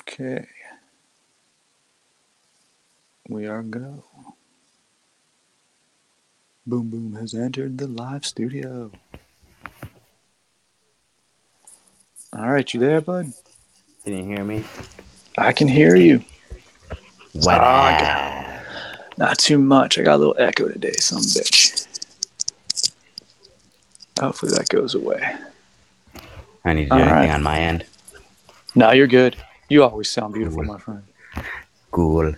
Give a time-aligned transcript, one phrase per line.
[0.00, 0.46] Okay.
[3.28, 4.04] We are go.
[6.66, 8.90] Boom Boom has entered the live studio.
[12.32, 13.32] All right, you there, bud?
[14.04, 14.64] Can you hear me?
[15.38, 16.22] I can hear you.
[17.32, 17.58] What?
[17.60, 19.98] Ah, I got- Not too much.
[19.98, 21.86] I got a little echo today, some bitch.
[24.20, 25.34] Hopefully that goes away.
[26.64, 27.30] I need to do All anything right.
[27.30, 27.86] on my end.
[28.74, 29.36] No, you're good.
[29.70, 31.02] You always sound beautiful, my friend.
[31.92, 32.34] Cool.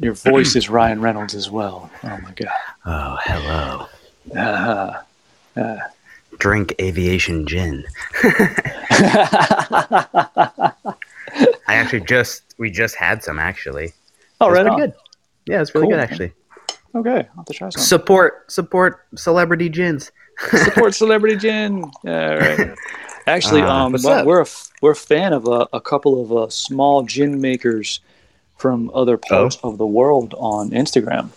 [0.00, 1.90] Your voice is Ryan Reynolds as well.
[2.02, 2.48] Oh my god.
[2.84, 3.86] Oh, hello.
[5.56, 5.76] Uh,
[6.38, 7.84] Drink aviation gin.
[11.68, 13.92] I actually just we just had some actually.
[14.40, 14.78] oh, right on.
[14.78, 14.92] good.
[15.46, 15.96] Yeah, it's really Cool.
[15.96, 16.32] good actually.
[16.94, 17.82] Okay, I'll have to try some.
[17.82, 20.10] Support support celebrity gins.
[20.50, 21.90] Support Celebrity Gin.
[22.02, 22.76] Yeah, right.
[23.26, 24.46] Actually, Uh, um, well, we're a,
[24.80, 28.00] we're a fan of a, a couple of uh, small gin makers
[28.56, 29.70] from other parts Oh.
[29.70, 31.28] of the world on Instagram.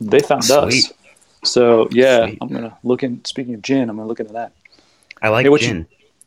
[0.00, 0.56] They found Sweet.
[0.86, 0.92] us.
[1.44, 2.38] So yeah, Sweet.
[2.40, 3.24] I'm gonna look in.
[3.24, 4.52] Speaking of gin, I'm gonna look into that.
[5.22, 5.86] I like Hey, what you- gin.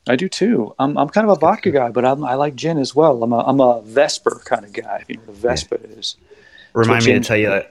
[0.10, 0.74] I do too.
[0.80, 3.22] I'm, I'm kind of a vodka guy, but I'm, I like gin as well.
[3.24, 5.00] I'm a, I'm a Vesper kind of guy.
[5.02, 6.16] If you know what a Vesper is.
[6.74, 7.64] Remind me to tell you a,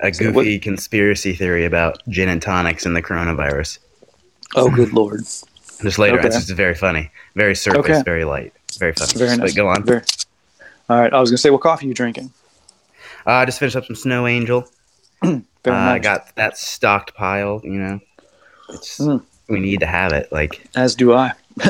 [0.00, 3.78] a So what- goofy conspiracy theory about gin and tonics and the coronavirus.
[4.54, 5.22] Oh, good lord.
[5.82, 6.28] Just later, Okay.
[6.28, 8.02] it's just very funny, very surface, Okay.
[8.02, 9.12] very light, very funny.
[9.14, 9.50] Very nice.
[9.52, 9.84] But go on.
[9.84, 10.02] Very-
[10.88, 11.12] All right.
[11.12, 12.32] I was gonna say, what coffee are you drinking?
[13.26, 14.68] Uh, I just finished up some Snow Angel.
[15.22, 16.02] Very Uh, I nice.
[16.02, 17.60] got that stocked pile.
[17.64, 18.00] You know,
[18.70, 19.22] it's Mm.
[19.48, 20.30] we need to have it.
[20.32, 21.32] Like As do I.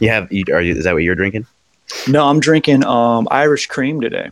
[0.00, 0.74] you have, you, are you?
[0.74, 1.46] Is that what you're drinking?
[2.08, 4.30] No, I'm drinking um, Irish cream today.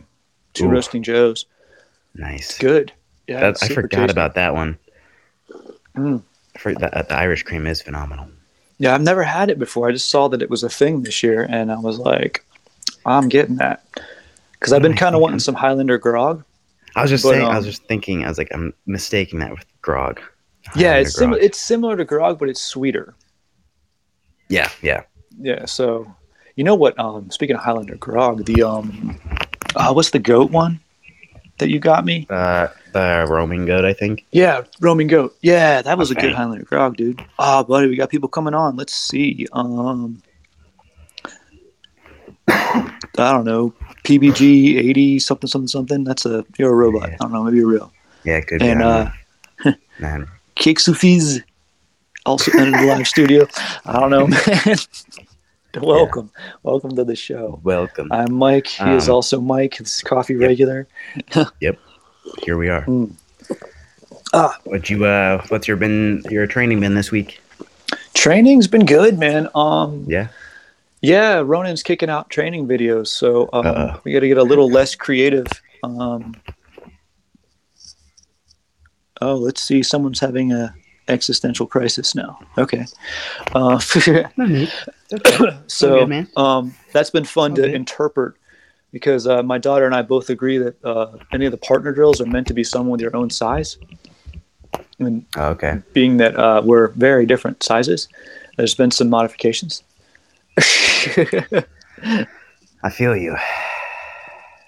[0.53, 0.69] Two Ooh.
[0.69, 1.45] roasting joes.
[2.15, 2.57] Nice.
[2.59, 2.91] Good.
[3.27, 4.11] Yeah, That, it's I forgot tasty.
[4.11, 4.77] about that one.
[5.95, 6.21] Mm.
[6.57, 8.27] Forgot that the Irish cream is phenomenal.
[8.79, 9.87] Yeah, I've never had it before.
[9.87, 12.45] I just saw that it was a thing this year, and I was like,
[13.05, 13.85] I'm getting that
[14.53, 16.43] because I've been kind of wanting some Highlander grog.
[16.95, 17.45] I was just But, saying.
[17.45, 18.25] I um, was just thinking.
[18.25, 20.19] I was like, I'm mistaking that with grog.
[20.75, 21.39] Yeah, it's similar.
[21.39, 23.15] It's similar to grog, but it's sweeter.
[24.49, 25.03] Yeah, yeah.
[25.39, 25.65] Yeah.
[25.65, 26.13] So,
[26.55, 26.97] you know what?
[26.99, 29.19] Um, speaking of Highlander grog, the um,
[29.75, 30.79] uh, what's the goat one
[31.57, 32.27] that you got me?
[32.29, 34.25] Uh, the roaming goat, I think.
[34.31, 35.35] Yeah, roaming goat.
[35.41, 37.23] Yeah, that was a good Highlander grog, dude.
[37.39, 38.75] Ah, buddy, we got people coming on.
[38.75, 39.47] Let's see.
[39.53, 40.21] Um,
[42.47, 43.73] I don't know.
[44.03, 46.03] PBG eighty something something something.
[46.03, 47.09] That's a you're a robot.
[47.09, 47.15] Yeah.
[47.15, 47.43] I don't know.
[47.43, 47.91] Maybe you're real.
[48.23, 48.67] Yeah, it could be.
[48.67, 49.13] And I
[49.65, 51.41] uh, man, Cake Sufiz
[52.25, 53.47] also entered the live studio.
[53.85, 54.27] I don't know,
[54.65, 54.77] man.
[55.81, 56.29] Welcome,
[56.61, 57.59] welcome to the show.
[57.63, 58.11] welcome.
[58.11, 58.67] I'm Mike.
[58.67, 59.77] He is Um, also Mike.
[59.79, 60.87] This is coffee regular.
[61.61, 61.79] Yep.
[62.43, 62.85] Here we are.
[62.85, 63.11] Mm.
[64.33, 64.57] Ah.
[64.65, 65.03] What you?
[65.03, 67.41] Uh, what's your been your training been this week?
[68.13, 69.49] Training's been good, man.
[69.55, 70.27] Um, Yeah.
[71.01, 74.95] Yeah, Ronan's kicking out training videos, so um, we got to get a little less
[74.95, 75.47] creative.
[75.83, 76.33] Um,
[79.19, 79.83] oh, let's see.
[79.83, 80.73] Someone's having a
[81.07, 82.39] existential crisis now.
[82.57, 82.85] Okay.
[83.53, 83.77] Uh,
[85.67, 87.75] so good, um, that's been fun to Okay.
[87.75, 88.35] interpret
[88.91, 92.21] because uh, my daughter and I both agree that uh, any of the partner drills
[92.21, 93.77] are meant to be someone with your own size.
[94.99, 95.81] And okay.
[95.93, 98.07] being that uh, we're very different sizes,
[98.57, 99.83] there's been some modifications.
[100.57, 101.65] I
[102.91, 103.35] feel you.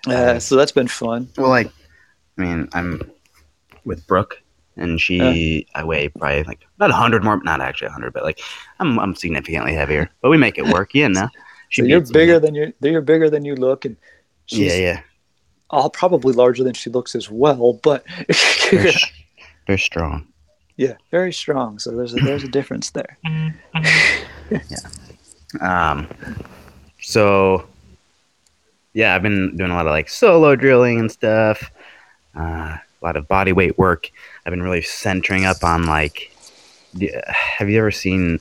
[0.08, 1.30] Uh, so that's been fun.
[1.38, 1.72] Well, like,
[2.38, 3.12] I mean, I'm
[3.86, 4.42] with Brooke,
[4.78, 8.24] and she, I weigh probably like not a hundred more, not actually a hundred, but
[8.24, 8.40] like,
[8.80, 10.94] I'm I'm significantly heavier, but we make it work.
[10.94, 11.30] Yeah, no.
[11.70, 12.12] She So you're me.
[12.12, 12.74] bigger than you.
[12.82, 13.98] You're bigger than you look, and
[14.46, 15.02] she's Yeah, yeah.
[15.70, 17.74] all probably larger than she looks as well.
[17.82, 18.06] But
[18.72, 18.92] They're,
[19.68, 20.28] they're strong.
[20.78, 21.80] yeah, very strong.
[21.80, 23.18] So there's a, there's a difference there.
[24.52, 24.80] Yeah.
[25.62, 26.08] Um,
[27.02, 27.68] so
[28.94, 31.72] yeah, I've been doing a lot of like solo drilling and stuff.
[32.36, 34.10] Uh, a lot of body weight work.
[34.46, 36.32] I've been really centering up on like.
[37.28, 38.40] Have you ever seen?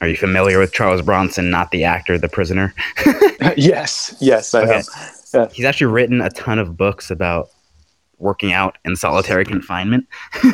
[0.00, 2.74] Are you familiar with Charles Bronson, not the actor, the prisoner?
[3.56, 4.82] yes, yes, I Okay.
[5.34, 5.48] am.
[5.52, 7.50] He's actually written a ton of books about
[8.18, 10.06] working out in solitary confinement.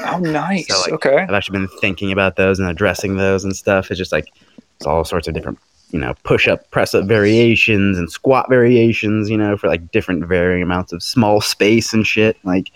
[0.05, 0.69] Oh, nice.
[0.69, 1.19] So, like, okay.
[1.19, 3.91] I've actually been thinking about those and addressing those and stuff.
[3.91, 4.33] It's just like
[4.77, 5.59] it's all sorts of different,
[5.91, 10.27] you know, push up, press up variations and squat variations, you know, for like different
[10.27, 12.37] varying amounts of small space and shit.
[12.45, 12.71] Like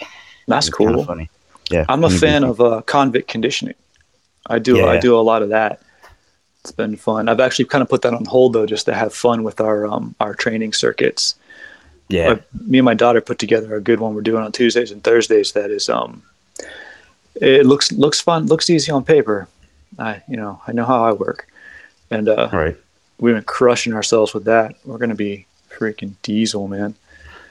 [0.47, 1.05] That's it's kinda cool.
[1.05, 1.31] funny.
[1.71, 3.75] Yeah, I'm a fan of uh, convict conditioning.
[4.47, 4.77] I do.
[4.77, 4.87] Yeah.
[4.87, 5.81] I do a lot of that.
[6.61, 7.29] It's been fun.
[7.29, 9.87] I've actually kind of put that on hold though, just to have fun with our
[9.87, 11.35] um, our training circuits.
[12.09, 12.37] yeah,
[12.67, 15.53] me and my daughter put together a good one we're doing on Tuesdays and Thursdays.
[15.53, 16.23] That is, um,
[17.35, 19.49] it looks looks fun, looks easy on paper.
[19.99, 21.49] I you know I know how I work,
[22.11, 22.77] and uh, right.
[23.19, 24.77] we've been crushing ourselves with that.
[24.85, 26.95] We're going to be freaking diesel, man.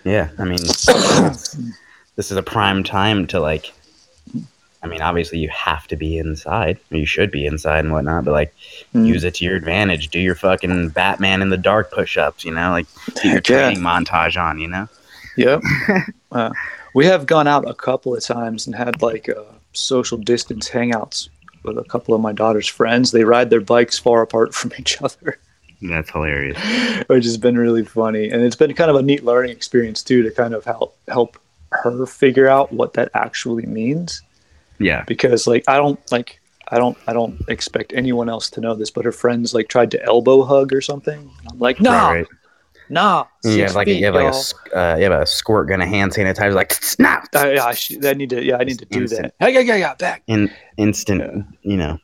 [0.04, 0.60] Yeah, I mean,
[2.22, 3.74] this is a prime time to like.
[4.84, 6.78] I mean, obviously, you have to be inside.
[6.92, 8.54] You should be inside and whatnot, but like,
[8.94, 9.08] Mm.
[9.08, 10.10] use it to your advantage.
[10.10, 12.46] Do your fucking Batman in the dark push-ups.
[12.46, 12.86] You know, like
[13.16, 13.40] get your yeah.
[13.40, 14.60] training montage on.
[14.60, 14.88] You know.
[15.36, 15.64] Yep.
[16.32, 16.52] uh,
[16.94, 19.42] we have gone out a couple of times and had like uh,
[19.74, 21.28] social distance hangouts
[21.64, 23.10] with a couple of my daughter's friends.
[23.10, 25.40] They ride their bikes far apart from each other,
[25.82, 26.60] That's hilarious.
[27.08, 28.30] which has been really funny.
[28.30, 31.38] And it's been kind of a neat learning experience too to kind of help help
[31.72, 34.22] her figure out what that actually means.
[34.80, 35.04] Yeah.
[35.08, 36.40] Because like I don't like
[36.70, 39.92] I don't I don't expect anyone else to know this, but her friends like tried
[39.92, 41.30] to elbow hug or something.
[41.50, 42.28] I'm like, no, Right, right.
[42.90, 43.26] nah.
[43.44, 44.38] And You have like a, you have like a
[44.74, 47.28] y'all." uh, you have a squirt gun, a hand sanitizer, like snap.
[47.36, 49.34] I, I, sh- I need to yeah I need to do Instant.
[49.40, 49.46] that.
[49.48, 50.24] Hey, yeah, yeah, yeah, back.
[50.28, 51.42] in instant, Yeah.
[51.72, 51.98] you know,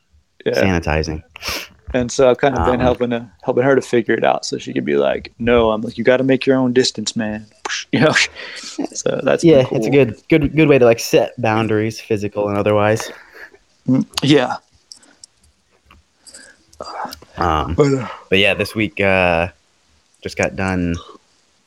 [0.46, 0.52] Yeah.
[0.54, 1.22] sanitizing.
[1.94, 4.44] And so I've kind of been Um, helping to, helping her to figure it out,
[4.44, 7.16] so she could be like, "No, I'm like, you got to make your own distance,
[7.16, 7.46] man."
[7.92, 8.12] You know,
[8.56, 9.76] so that's Yeah, cool.
[9.78, 13.10] it's a good good good way to like set boundaries, physical and otherwise.
[14.22, 14.56] yeah.
[17.36, 19.48] Um, But uh, but yeah, this week uh,
[20.22, 20.96] just got done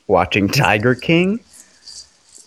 [0.06, 1.40] watching Tiger King,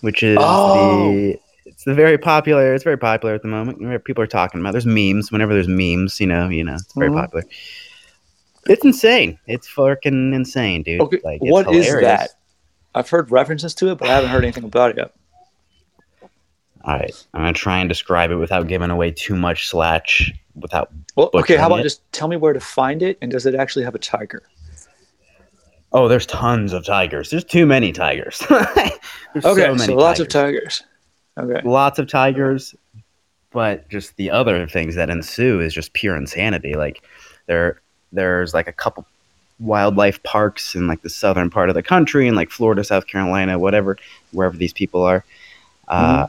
[0.02, 0.74] which is Oh.
[0.74, 1.40] the
[1.86, 2.74] it's very popular.
[2.74, 4.04] It's very popular at the moment.
[4.06, 4.72] People are talking about.
[4.72, 5.32] There's memes.
[5.32, 7.22] Whenever there's memes, you know, you know, it's very Mhm.
[7.22, 7.44] popular.
[8.68, 9.38] It's insane.
[9.48, 11.02] It's fucking insane, dude.
[11.02, 12.08] okay, Like, what is hilarious.
[12.20, 12.30] that?
[12.96, 15.12] I've heard references to it, but I haven't heard anything about it yet.
[16.84, 20.92] All right, I'm gonna try and describe it without giving away too much slash without.
[21.16, 21.84] Well, okay, how about it.
[21.84, 24.44] just tell me where to find it, and does it actually have a tiger?
[25.92, 27.30] Oh, there's tons of tigers.
[27.30, 28.42] There's too many tigers.
[29.38, 30.82] Okay, so so, many lots of tigers.
[31.38, 31.62] Okay.
[31.68, 32.76] lots of tigers,
[33.52, 36.76] but just the other things that ensue is just pure insanity.
[36.76, 37.04] Like
[37.48, 39.06] there, there's like a couple
[39.60, 43.60] wildlife parks in like the southern part of the country, in like Florida, South Carolina,
[43.60, 43.98] whatever,
[44.32, 45.24] wherever these people are.
[45.88, 46.28] Uh,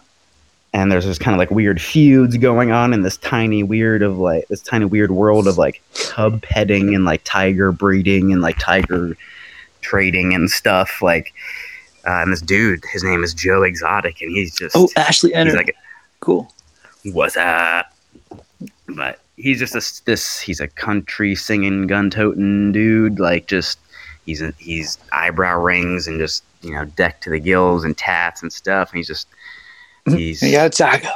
[0.72, 4.18] and there's this kind of like weird feuds going on in this tiny weird of
[4.18, 5.80] like this tiny weird world of like
[6.10, 9.16] cub petting and like tiger breeding and like tiger
[9.80, 11.32] trading and stuff like
[12.06, 15.54] uh, and this dude his name is joe exotic and he's just Oh, Ashley he's
[15.54, 15.74] like
[16.20, 16.52] cool.
[17.12, 17.92] what's up
[18.88, 23.78] but he's just a, this he's a country singing gun toting dude like just
[24.24, 28.42] he's a, he's eyebrow rings and just you know decked to the gills and tats
[28.42, 29.28] and stuff and he's just
[30.06, 31.08] he's You got a tiger.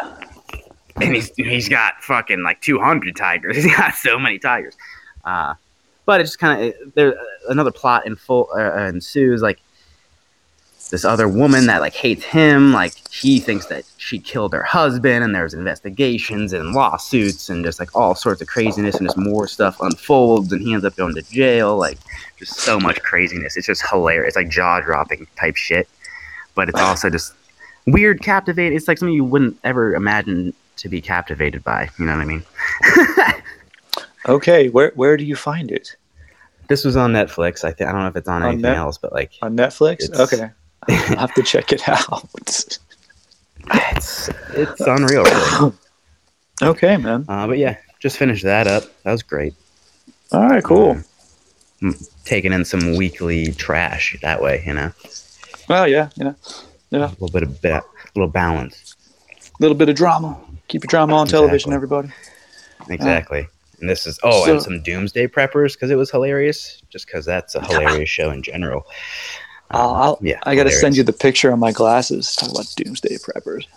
[1.00, 3.56] and he's he's got fucking like 200 tigers.
[3.62, 4.76] He's got so many tigers.
[5.24, 5.54] Uh,
[6.04, 7.14] but it's just kind of there.
[7.48, 9.40] Another plot in full uh, ensues.
[9.42, 9.60] Like
[10.90, 12.72] this other woman that like hates him.
[12.72, 17.80] Like he thinks that she killed her husband, and there's investigations and lawsuits and just
[17.80, 21.14] like all sorts of craziness, and just more stuff unfolds, and he ends up going
[21.14, 21.76] to jail.
[21.76, 21.98] Like
[22.38, 23.56] just so much craziness.
[23.56, 24.28] It's just hilarious.
[24.28, 25.88] It's like jaw dropping type shit.
[26.54, 27.32] But it's also just
[27.86, 28.76] weird, captivating.
[28.76, 31.88] It's like something you wouldn't ever imagine to be captivated by.
[31.98, 32.42] You know what I mean?
[34.28, 35.96] Okay, where where do you find it?
[36.68, 37.64] This was on Netflix.
[37.64, 39.56] I think I don't know if it's on, On anything Net- else, but like On
[39.56, 40.12] Netflix?
[40.18, 40.50] Okay.
[40.88, 42.28] I'll have to check it out.
[42.46, 42.78] it's
[44.54, 45.24] it's unreal.
[45.24, 45.72] Really.
[46.62, 47.24] okay, man.
[47.28, 48.84] Uh, but yeah, just finished that up.
[49.04, 49.54] That was great.
[50.32, 50.98] All right, cool.
[51.82, 51.94] Um,
[52.24, 54.92] taking in some weekly trash that way, you know,
[55.68, 56.34] Well, yeah, you know,
[56.90, 57.06] yeah.
[57.06, 57.82] a little bit of ba-
[58.14, 58.94] little balance.
[59.32, 60.38] A little bit of drama.
[60.68, 62.10] Keep your drama on television, everybody.
[62.88, 63.46] Exactly.
[63.80, 66.82] And this is oh, and some Doomsday Preppers because it was hilarious.
[66.90, 68.86] Just because that's a hilarious show in general.
[69.70, 72.34] I'll, I'll, yeah, I got to send you the picture of my glasses.
[72.34, 73.66] Talk about doomsday preppers.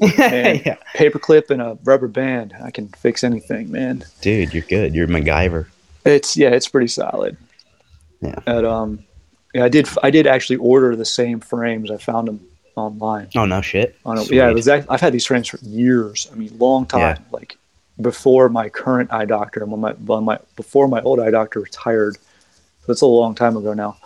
[0.00, 2.54] Yeah, Paperclip and a rubber band.
[2.62, 4.02] I can fix anything, man.
[4.22, 4.94] dude, you're good.
[4.94, 5.66] You're MacGyver.
[6.06, 7.36] It's yeah, it's pretty solid.
[8.22, 8.38] Yeah.
[8.46, 9.04] And, um,
[9.52, 9.88] yeah, I did.
[10.02, 11.90] I did actually order the same frames.
[11.90, 12.40] I found them
[12.76, 13.28] online.
[13.36, 13.96] Oh no, shit.
[14.06, 14.68] On a, yeah, it was.
[14.68, 16.28] act- I've had these frames for years.
[16.32, 17.00] I mean, long time.
[17.00, 17.18] Yeah.
[17.30, 17.58] Like
[18.00, 21.60] before my current eye doctor, and when my, when my before my old eye doctor
[21.60, 22.16] retired.
[22.86, 23.98] So it's a long time ago now.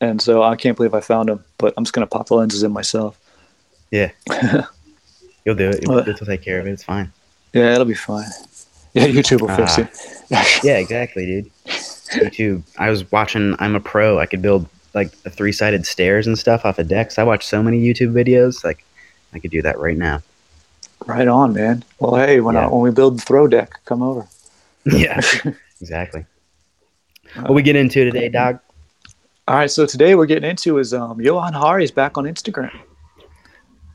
[0.00, 1.44] And so I can't believe I found them.
[1.58, 3.18] But I'm just gonna pop the lenses in myself.
[3.90, 4.10] Yeah.
[5.44, 5.82] You'll do it.
[5.82, 6.72] You'll, you'll take care of it.
[6.72, 7.12] It's fine.
[7.52, 8.26] Yeah, it'll be fine.
[8.94, 9.82] Yeah, YouTube will fix Ah.
[9.82, 10.64] it.
[10.64, 11.50] Yeah, exactly, dude.
[11.66, 12.62] YouTube.
[12.78, 13.54] I was watching.
[13.60, 14.18] I'm a pro.
[14.18, 17.18] I could build like the three sided stairs and stuff off of decks.
[17.18, 18.64] I watch so many YouTube videos.
[18.64, 18.84] Like,
[19.34, 20.20] I could do that right now.
[21.06, 21.84] Right on, man.
[22.00, 24.26] Well, hey, when I, when we build the throw deck, come over.
[24.86, 25.20] Yeah,
[25.80, 26.24] exactly.
[27.36, 28.60] What we get into today, dog?
[29.48, 32.72] All right, so today we're getting into is um, Johan Hari is back on Instagram.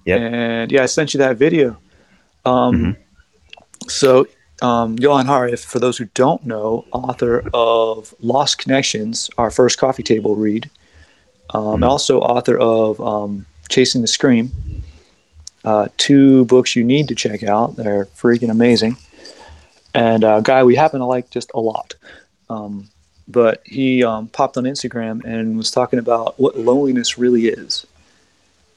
[0.06, 0.20] Yep.
[0.22, 1.78] And yeah, I sent you that video.
[2.46, 2.98] Um, Mhm.
[3.90, 4.28] So
[4.62, 10.04] um, Johan Hari, for those who don't know, author of Lost Connections, our first coffee
[10.04, 10.70] table read,
[11.54, 11.90] Um, Mhm.
[11.90, 14.52] Also, author of um, Chasing the Scream.
[15.66, 17.76] Uh, two books you need to check out.
[17.76, 18.96] They're freaking amazing.
[19.94, 21.96] And a guy we happen to like just a lot.
[23.32, 27.86] But he um, popped on Instagram and was talking about what loneliness really is.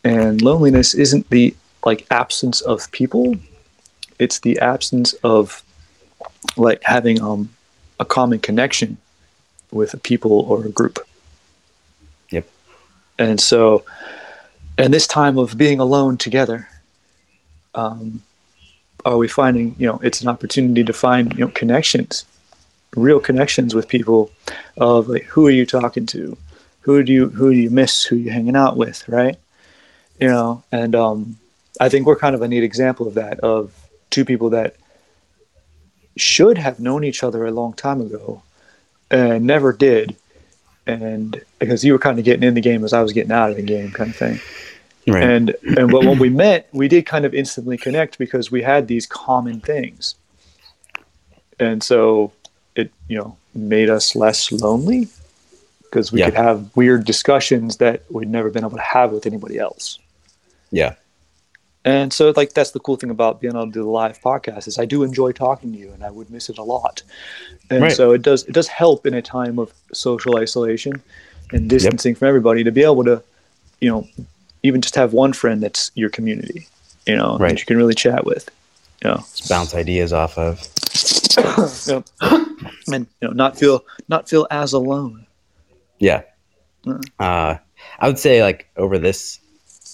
[0.05, 3.37] And loneliness isn't the like absence of people;
[4.19, 5.63] it's the absence of
[6.57, 7.51] like having um,
[7.99, 8.99] a common connection
[9.71, 10.99] with a people or a group.
[12.31, 12.49] Yep.
[13.19, 13.85] And so,
[14.79, 16.69] and this time of being alone together,
[17.75, 18.23] um,
[19.05, 22.25] are we finding you know it's an opportunity to find you know connections,
[22.97, 24.31] real connections with people,
[24.77, 26.37] of like who are you talking to,
[26.81, 29.39] who do you who do you miss, who you hanging out with, right?
[30.21, 31.37] You know, and um,
[31.81, 33.73] I think we're kind of a neat example of that of
[34.11, 34.77] two people that
[36.17, 38.43] should have known each other a long time ago
[39.11, 40.17] and never did.
[40.87, 43.51] And because you were kind of getting in the game as I was getting out
[43.51, 44.41] of the game kind of thing.
[45.07, 45.23] Right.
[45.23, 48.89] and and but when we met we did kind of instantly connect because we had
[48.89, 50.15] these common things.
[51.59, 52.33] And so
[52.77, 55.09] it you know made us less lonely
[55.83, 56.27] because we Yeah.
[56.27, 59.99] could have weird discussions that we'd never been able to have with anybody else
[60.71, 60.95] yeah.
[61.85, 64.67] and so, like, that's the cool thing about being able to do the live podcast
[64.67, 67.03] is I do enjoy talking to you, and I would miss it a lot.
[67.71, 67.93] And Right.
[67.93, 70.95] so it does it does help in a time of social isolation
[71.53, 73.23] and distancing from everybody to be able to,
[73.81, 74.09] you know,
[74.63, 76.67] even just have one friend that's your community,
[77.07, 77.51] you know, Right.
[77.51, 78.49] that you can really chat with,
[79.03, 80.59] you know, Just bounce ideas off of.
[81.87, 82.03] know,
[82.93, 85.27] and you know, not feel not feel as alone.
[85.99, 86.23] Yeah.
[86.85, 87.05] Mm.
[87.19, 87.57] Uh,
[87.99, 89.41] I would say like over this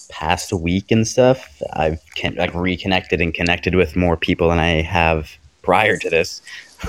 [0.09, 4.81] past week and stuff, I've can, like reconnected and connected with more people than I
[4.81, 5.31] have
[5.61, 6.41] prior to this.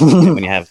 [0.00, 0.70] when you have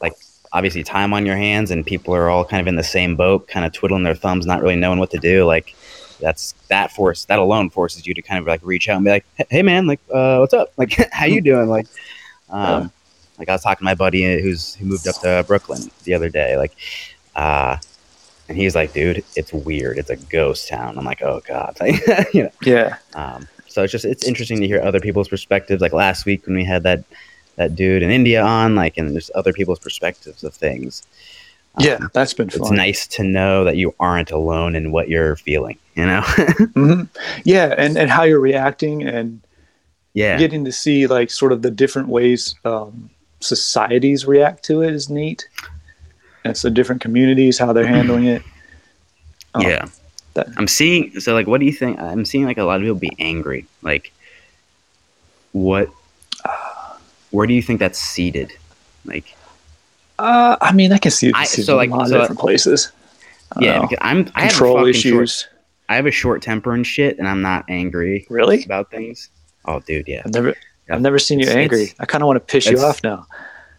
[0.00, 0.14] like
[0.52, 3.48] obviously time on your hands and people are all kind of in the same boat,
[3.48, 5.74] kind of twiddling their thumbs, not really knowing what to do, like
[6.20, 9.10] that's that force that alone forces you to kind of like reach out and be
[9.10, 10.72] like, hey man, like uh, what's up?
[10.76, 11.68] Like how you doing?
[11.68, 11.86] Like
[12.50, 12.88] um, Yeah.
[13.38, 16.28] Like I was talking to my buddy who's who moved up to Brooklyn the other
[16.28, 16.72] day, like
[17.36, 17.76] uh
[18.48, 19.98] and he's like, dude, it's weird.
[19.98, 20.98] It's a ghost town.
[20.98, 21.76] I'm like, oh god,
[22.32, 22.50] you know.
[22.62, 25.82] Yeah, Um, so it's just it's interesting to hear other people's perspectives.
[25.82, 27.04] Like last week when we had that
[27.56, 31.02] that dude in India on, like, and there's other people's perspectives of things.
[31.74, 35.36] Um, yeah, that's been it's nice to know that you aren't alone in what you're
[35.36, 35.78] feeling.
[35.94, 36.20] You know?
[36.74, 37.02] hmm
[37.44, 39.40] Yeah, and and how you're reacting and
[40.14, 44.94] yeah, getting to see like sort of the different ways um, societies react to it
[44.94, 45.48] is neat.
[46.44, 48.42] And so different communities, how they're handling it.
[49.54, 49.86] Um, yeah.
[50.34, 51.18] that- I'm seeing.
[51.20, 51.98] So, like, what do you think?
[52.00, 53.66] I'm seeing like a lot of people be angry.
[53.82, 54.12] Like,
[55.52, 55.88] what?
[57.30, 58.52] Where do you think that's seated?
[59.04, 59.34] Like,
[60.18, 62.40] Uh, I mean, I can see it I- so, like- a lot so- of different
[62.40, 62.92] places.
[63.56, 65.40] I yeah, because I'm I control issues.
[65.40, 65.48] Short,
[65.88, 68.62] I have a short temper and shit, and I'm not angry Really?
[68.64, 69.30] about things.
[69.64, 70.22] Oh, dude, yeah.
[70.24, 70.54] I've never,
[70.88, 70.94] Yeah.
[70.96, 71.82] I've never seen you It's- angry.
[71.84, 73.26] it's- I kind of want to piss you off now.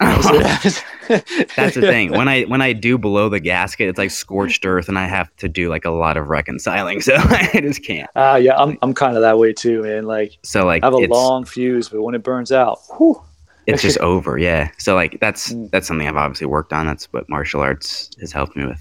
[0.00, 2.12] That's the thing.
[2.12, 5.34] When I when I do below the gasket, it's like scorched earth, and I have
[5.36, 7.00] to do like a lot of reconciling.
[7.10, 8.08] So I just can't.
[8.16, 10.04] Ah, yeah, I'm, I'm kind of that way too, man.
[10.06, 13.20] Like, So like I have a long fuse, but when it burns out, whew,
[13.66, 14.38] it's just over.
[14.38, 14.70] Yeah.
[14.78, 15.70] So like that's Mm.
[15.70, 16.86] that's something I've obviously worked on.
[16.86, 18.80] That's what martial arts has helped me with.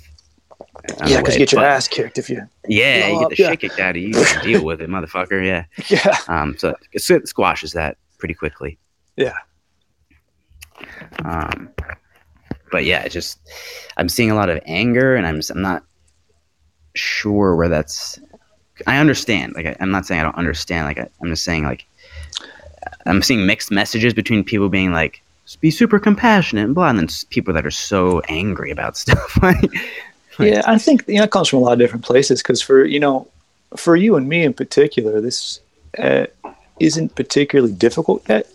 [1.06, 3.50] yeah, because you get your But- ass kicked if you, Yeah, you get the yeah.
[3.50, 4.10] shit kicked out of you.
[4.10, 5.46] You deal with it, motherfucker.
[5.46, 5.66] Yeah.
[5.90, 6.56] yeah, Um.
[6.58, 8.78] So it squashes that pretty quickly.
[9.16, 9.34] yeah,
[11.26, 11.70] Um,
[12.72, 13.40] but yeah, just
[13.98, 15.84] I'm seeing a lot of anger, and I'm I'm not
[16.96, 18.20] sure where that's.
[18.88, 19.56] I understand.
[19.56, 20.86] Like I, I'm not saying I don't understand.
[20.86, 21.86] Like I, I'm just saying like
[23.06, 25.22] I'm seeing mixed messages between people being like
[25.62, 29.42] be super compassionate and blah, and then people that are so angry about stuff.
[29.42, 29.72] Like-
[30.40, 30.62] yeah.
[30.66, 32.42] I think you know it comes from a lot of different places.
[32.42, 33.28] Because for you know,
[33.76, 35.60] for you and me in particular, this
[35.98, 36.28] uh,
[36.80, 38.48] isn't particularly difficult yet.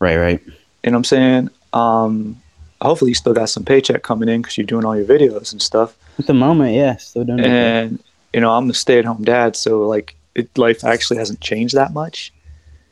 [0.00, 0.40] right, right.
[0.84, 1.50] You know what I'm saying?
[1.72, 2.42] Um,
[2.80, 5.62] hopefully, you still got some paycheck coming in because you're doing all your videos and
[5.62, 5.96] stuff.
[6.18, 8.02] At the moment, yeah, still doing And
[8.32, 12.32] you know, I'm a stay-at-home dad, so like, it, life actually hasn't changed that much.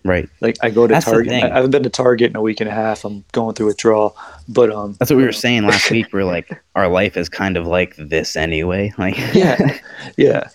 [0.04, 0.28] right.
[0.40, 1.32] Like, I go to That's Target.
[1.32, 3.04] I, I haven't been to Target in a week and a half.
[3.04, 4.16] I'm going through withdrawal,
[4.48, 6.12] but um, That's what we were saying last week.
[6.12, 8.92] We're like, our life is kind of like this anyway.
[8.98, 9.78] Like, yeah,
[10.16, 10.48] yeah.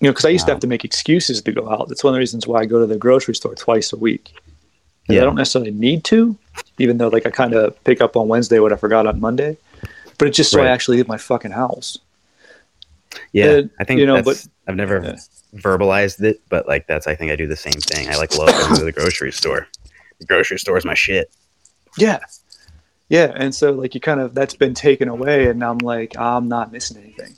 [0.00, 1.88] You know, because I used to have to make excuses to go out.
[1.88, 4.34] That's one of the reasons why I go to the grocery store twice a week.
[5.08, 5.20] Yeah.
[5.20, 6.36] I don't necessarily need to,
[6.78, 9.56] even though like I kind of pick up on Wednesday what I forgot on Monday.
[10.18, 11.98] But it's just so I actually leave my fucking house.
[13.32, 15.16] Yeah, Uh, I think you know, but I've never Yeah.
[15.60, 18.08] verbalized it, but like that's I think I do the same thing.
[18.08, 19.68] I like love going to the grocery store.
[20.18, 21.30] The grocery store is my shit.
[21.98, 22.18] Yeah,
[23.08, 26.48] yeah, and so like you kind of that's been taken away, and I'm like I'm
[26.48, 27.34] not missing anything.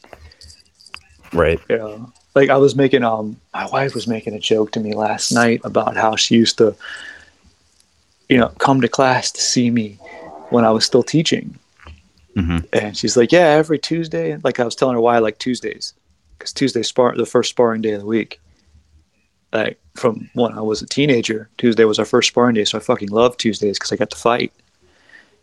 [1.33, 1.61] Right.
[1.69, 4.95] You know, like I was making um my wife was making a joke to me
[4.95, 6.77] last night about how she used to,
[8.29, 9.99] you know, come to class to see me
[10.51, 11.59] when I was still teaching,
[12.35, 14.37] hmm and she's like, yeah, every Tuesday.
[14.45, 15.95] Like I was telling her why I like Tuesdays,
[16.39, 18.39] because Tuesday's spar the first sparring day of the week.
[19.53, 22.83] Like from when I was a teenager, Tuesday was our first sparring day, so I
[22.83, 24.53] fucking love Tuesdays because I got to fight.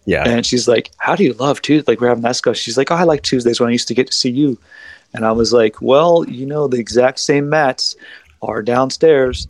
[0.06, 0.28] Yeah.
[0.28, 2.62] And she's like, "How do you love Tuesdays?" Like we're having that discussion.
[2.62, 4.60] She's like, "Oh, I like Tuesdays when I used to get to see you."
[5.14, 7.96] And I was like, "Well, you know, the exact same mats
[8.42, 9.48] are downstairs,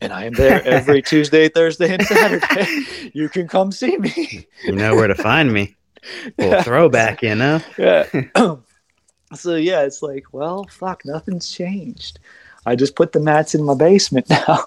[0.00, 3.10] and I am there every Tuesday, Thursday, and Saturday.
[3.14, 5.74] you can come see me." you know where to find me.
[6.38, 6.62] Little Yeah.
[6.62, 7.60] throwback, you know.
[7.78, 8.04] Yeah.
[9.34, 12.18] so yeah, it's like, well, fuck, nothing's changed.
[12.66, 14.64] I just put the mats in my basement now.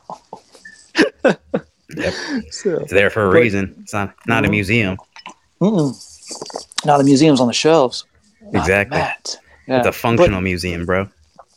[1.24, 2.14] Yep.
[2.52, 3.76] So, It's there for a But- reason.
[3.82, 4.52] It's not not a Mhm.
[4.52, 4.98] museum.
[5.62, 5.94] mm-mm.
[6.86, 8.06] now the museum's on the shelves.
[8.52, 8.98] the Exactly.
[8.98, 9.38] mat.
[9.68, 9.78] Yeah.
[9.80, 11.08] It's a But- functional museum, bro.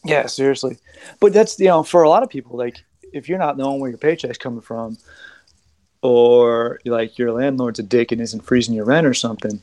[0.05, 0.77] Yeah, seriously.
[1.21, 2.77] But that's you know, for a lot of people, like
[3.13, 4.99] if you're not knowing where your paycheck's coming from,
[6.03, 9.61] or like your landlord's a dick and isn't freezing your rent or something,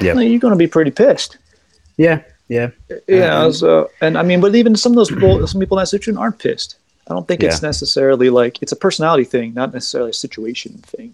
[0.00, 0.16] Yep.
[0.16, 1.36] like, you're gonna be pretty pissed.
[1.96, 2.22] Yeah.
[2.48, 2.70] Yeah.
[3.06, 3.44] Yeah.
[3.44, 3.54] Mhm.
[3.54, 6.16] So, and I mean, but even some of those people, some people in that situation
[6.16, 6.76] aren't pissed.
[7.08, 11.12] I don't think it's necessarily like it's a personality thing, not necessarily a situation thing.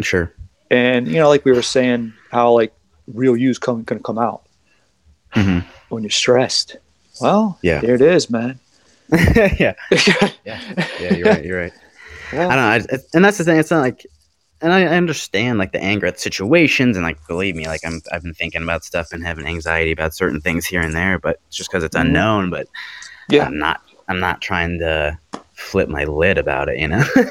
[0.00, 0.32] Sure.
[0.70, 2.72] And you know, like we were saying, how like
[3.14, 4.42] real you's come gonna come out
[5.32, 5.58] hmm
[5.88, 6.76] when you're stressed.
[7.20, 7.80] Well, Yeah.
[7.80, 8.58] there it is, man.
[9.12, 9.74] yeah.
[10.44, 10.60] Yeah.
[11.00, 11.14] Yeah.
[11.14, 11.44] You're right.
[11.44, 11.72] You're right.
[12.32, 12.54] I don't know.
[12.56, 13.58] I, and that's the thing.
[13.58, 14.06] It's not like,
[14.60, 18.00] and I, I understand like the anger at situations, and like believe me, like I'm
[18.12, 21.40] I've been thinking about stuff and having anxiety about certain things here and there, but
[21.46, 22.02] it's just because it's Mhm.
[22.02, 22.50] unknown.
[22.50, 22.66] But
[23.30, 23.46] Yeah.
[23.46, 25.18] I'm not I'm not trying to
[25.54, 26.78] flip my lid about it.
[26.78, 27.04] You know.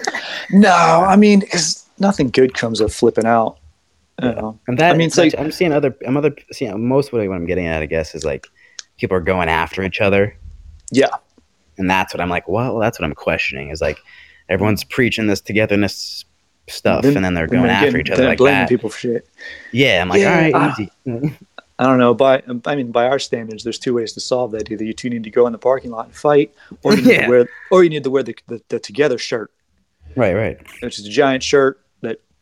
[0.51, 3.58] No, I mean, because nothing good comes of flipping out.
[4.22, 4.60] Know?
[4.68, 7.46] And that I mean, like I'm seeing other I'm other seeing uh, most what, I'm
[7.46, 8.48] getting at, I guess, is like
[9.00, 10.36] people are going after each other,
[10.92, 11.10] Yeah,
[11.77, 12.48] and that's what I'm like.
[12.48, 13.70] Well, that's what I'm questioning.
[13.70, 14.00] Is like
[14.50, 16.25] everyone's preaching this togetherness
[16.68, 18.70] stuff, Then- and then they're going then after getting- each other like blaming that.
[18.70, 19.30] people for shit.
[19.72, 20.92] Yeah, I'm like, Yeah, all right, easy.
[21.80, 22.16] I don't know.
[22.16, 24.72] By um, I mean, by our standards, there's two ways to solve that.
[24.72, 26.51] Either you two need to go in the parking lot and fight,
[26.82, 27.25] or you need Yeah.
[27.25, 29.51] to wear, or you need to wear the, the, the together shirt,
[30.16, 30.58] right, right.
[30.82, 31.80] which is a giant shirt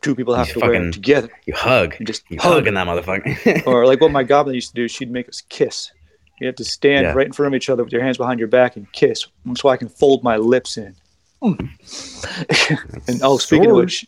[0.05, 1.29] two people have to wear fucking- together.
[1.45, 1.95] You hug.
[1.99, 2.53] You just You hug.
[2.53, 3.65] hugging that motherfucker.
[3.67, 5.91] or like what my goblin used to do, she'd make us kiss.
[6.39, 7.13] You have to stand Yeah.
[7.13, 9.69] right in front of each other with your hands behind your back and kiss, so
[9.69, 10.95] I can fold my lips in.
[11.41, 14.05] and oh, speaking of which,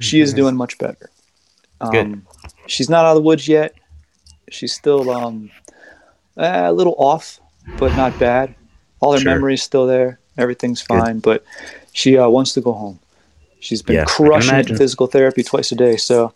[0.00, 1.10] she is doing much better.
[1.80, 2.22] Um, Good.
[2.66, 3.74] She's not out of the woods yet.
[4.50, 5.50] She's still um,
[6.36, 7.40] eh, a little off,
[7.78, 8.54] but not bad.
[9.00, 9.32] All her Sure.
[9.34, 10.18] memory's still there.
[10.36, 10.98] Everything's Good.
[10.98, 11.44] fine, but
[11.92, 12.98] she uh, wants to go home.
[13.60, 14.76] She's been Yeah, crushing it in imagine.
[14.76, 16.32] physical therapy twice a day, so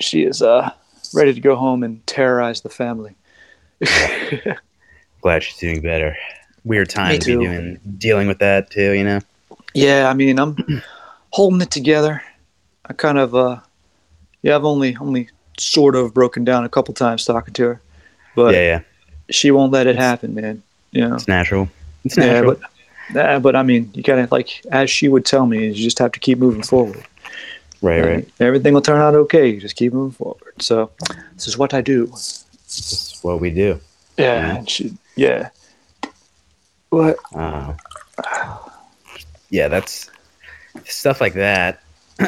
[0.00, 0.70] she is uh,
[1.14, 3.14] ready to go home and terrorize the family.
[5.22, 6.16] Glad she's doing better.
[6.64, 8.92] Weird time to be doing dealing with that too.
[8.92, 9.20] You know.
[9.74, 10.56] Yeah, I mean, I'm
[11.30, 12.22] holding it together.
[12.86, 13.60] I kind of, uh,
[14.42, 15.28] yeah, I've only only
[15.58, 17.80] sort of broken down a couple times talking to her,
[18.34, 18.80] but yeah, yeah.
[19.30, 20.62] she won't let it happen, man.
[20.92, 21.68] You know, It's natural.
[22.04, 22.54] It's yeah, natural.
[22.54, 22.70] but
[23.16, 26.12] uh, but I mean, you gotta like as she would tell me, you just have
[26.12, 27.04] to keep moving forward.
[27.82, 28.28] right, right.
[28.40, 29.48] Everything will turn out okay.
[29.48, 30.54] You just keep moving forward.
[30.60, 30.90] So
[31.34, 32.06] this is what I do.
[32.06, 33.80] This is what we do.
[34.16, 34.56] Yeah, Yeah.
[34.56, 35.50] and she, yeah.
[36.90, 37.16] What?
[37.34, 37.74] Uh,
[39.50, 40.10] yeah, that's
[40.84, 41.80] stuff like that.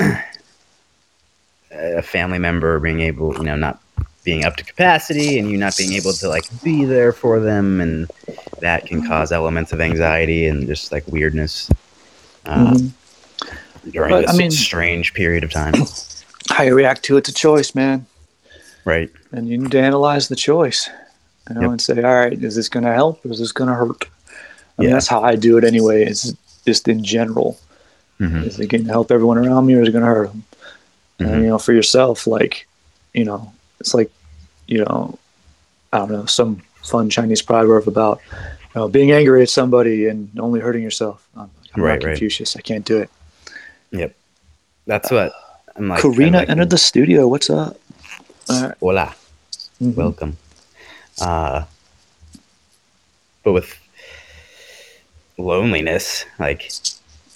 [1.71, 3.81] a family member being able, you know, not
[4.27, 7.81] being up to capacity and you not being able to like be there for them,
[7.81, 8.11] and
[8.61, 11.71] that can cause elements of anxiety and just like weirdness
[12.45, 12.93] uh, Mhm.
[13.91, 15.75] during But, this I mean- strange period of time.
[16.51, 18.07] How you react to it's a choice, man.
[18.85, 19.11] right.
[19.33, 20.89] and you need to analyze the choice
[21.49, 21.71] you know Yep.
[21.71, 24.05] and say all right is this going to help or is this going to hurt
[24.05, 24.95] I mean, Yeah.
[24.95, 26.33] that's how i do it anyway it's
[26.65, 27.59] just in general
[28.19, 30.29] hmm is it going to help everyone around me or is it going to hurt
[30.31, 30.45] them
[31.21, 31.27] Mhm.
[31.33, 32.55] and you know for yourself like
[33.12, 34.11] you know it's like
[34.67, 35.19] you know
[35.93, 38.37] i don't know some fun chinese proverb about you
[38.81, 42.12] know being angry at somebody and only hurting yourself i'm, I'm Right, not right.
[42.12, 43.11] confucius i can't do it
[43.93, 44.15] Yep.
[44.87, 45.33] That's what
[45.77, 46.03] I'm like.
[46.03, 47.77] karina like- entered the studio what's up
[48.49, 48.75] right.
[48.81, 49.15] Hola.
[49.81, 49.95] Mhm.
[49.95, 50.37] welcome.
[51.21, 51.65] Uh,
[53.45, 53.75] but with
[55.39, 56.71] loneliness, like,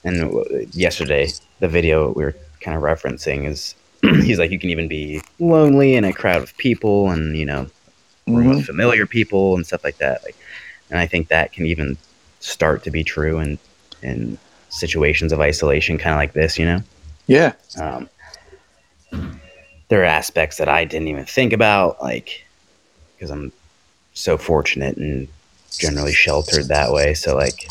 [0.05, 0.33] and
[0.74, 1.29] yesterday,
[1.61, 3.74] the video we were kind of referencing is
[4.24, 7.66] he's like, you can even be lonely in a crowd of people and, you know,
[8.28, 8.56] Mhm.
[8.56, 10.22] with familiar people and stuff like that.
[10.24, 10.36] Like,
[10.90, 11.96] and I think that can even
[12.40, 13.58] start to be true in,
[14.02, 16.82] in situations of isolation, kind of like this, you know?
[17.26, 18.08] yeah Um,
[19.88, 22.44] there are aspects that I didn't even think about, like
[23.16, 23.52] because I'm
[24.14, 25.28] so fortunate and
[25.78, 27.14] generally sheltered that way.
[27.14, 27.68] So like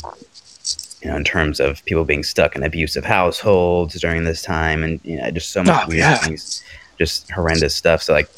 [1.01, 4.99] you know, in terms of people being stuck in abusive households during this time, and
[5.03, 6.15] you know, just so much Oh, weird yeah.
[6.17, 6.63] things,
[6.97, 8.03] just horrendous stuff.
[8.03, 8.29] So like,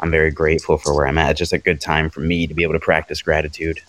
[0.00, 1.30] I'm very grateful for where I'm at.
[1.32, 3.80] It's just a good time for me to be able to practice gratitude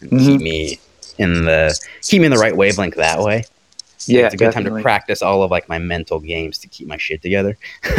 [0.00, 0.24] and Mhm.
[0.24, 0.78] keep me
[1.18, 3.44] in the keep me in the right wavelength that way.
[4.06, 6.86] Yeah, it's a good time to practice all of like my mental games to keep
[6.88, 7.56] my shit together.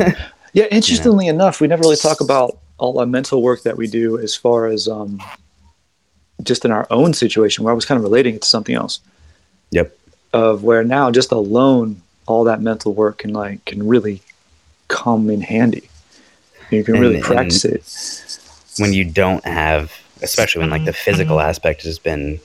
[0.51, 4.17] Yeah, interestingly enough, we never really talk about all our mental work that we do
[4.17, 5.21] as far as um,
[6.41, 8.99] just in our own situation, where I was kind of relating it to something else.
[9.71, 9.95] Yep.
[10.33, 14.21] Of where now, just alone, all that mental work can like can really
[14.87, 15.89] come in handy.
[16.71, 18.81] You can And- really practice it.
[18.81, 21.49] when you don't have, especially when like the physical Mm-hmm.
[21.49, 22.39] aspect has been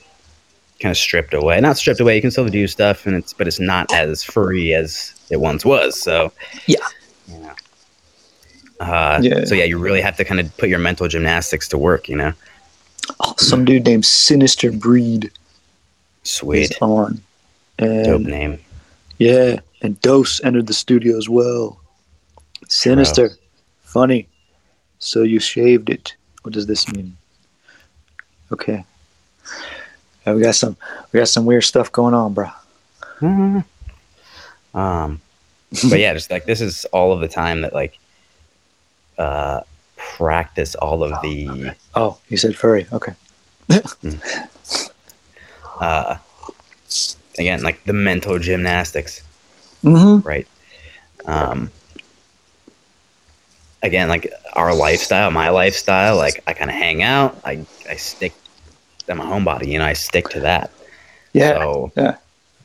[0.79, 1.59] kind of stripped away.
[1.61, 2.15] Not stripped away.
[2.15, 5.63] You can still do stuff, and it's but it's not as free as it once
[5.63, 5.99] was.
[5.99, 6.31] So
[6.65, 6.77] Yeah.
[7.27, 7.53] you know.
[8.79, 9.45] Uh, Yeah.
[9.45, 12.09] So yeah, you really have to kind of put your mental gymnastics to work.
[12.09, 12.33] You know.
[13.19, 15.31] Oh, some dude named Sinister Breed
[16.25, 16.71] Sweet.
[16.71, 17.21] is on,
[17.77, 18.59] Dope name.
[19.19, 21.79] yeah, and Dose entered the studio as well.
[22.67, 23.31] Sinister,
[23.83, 24.27] funny.
[24.99, 26.15] So you shaved it.
[26.41, 27.15] What does this mean?
[28.51, 28.83] Okay.
[30.25, 30.75] Yeah, we got some
[31.11, 32.49] we got some weird stuff going on, bro.
[34.73, 35.21] Um,
[35.89, 37.97] but yeah, just like this is all of the time that like
[39.17, 39.61] uh
[39.95, 42.85] practice all of the Oh, you said furry.
[42.91, 43.13] Okay.
[45.79, 46.17] uh
[47.37, 49.21] again like the mental gymnastics
[49.83, 50.27] Mm-hmm.
[50.27, 50.47] right
[51.25, 51.69] um
[53.83, 58.33] again like our lifestyle my lifestyle like i kind of hang out i i stick
[59.09, 60.71] i'm a homebody you know i stick to that
[61.33, 61.49] Yeah.
[61.59, 62.15] so yeah.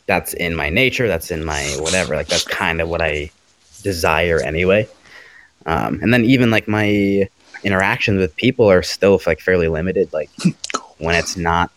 [0.06, 3.30] that's in my nature that's in my whatever like that's kind of what i
[3.82, 4.88] desire anyway
[5.66, 7.28] um and then even like my
[7.64, 10.30] interactions with people are still like fairly limited like
[10.98, 11.70] when it's not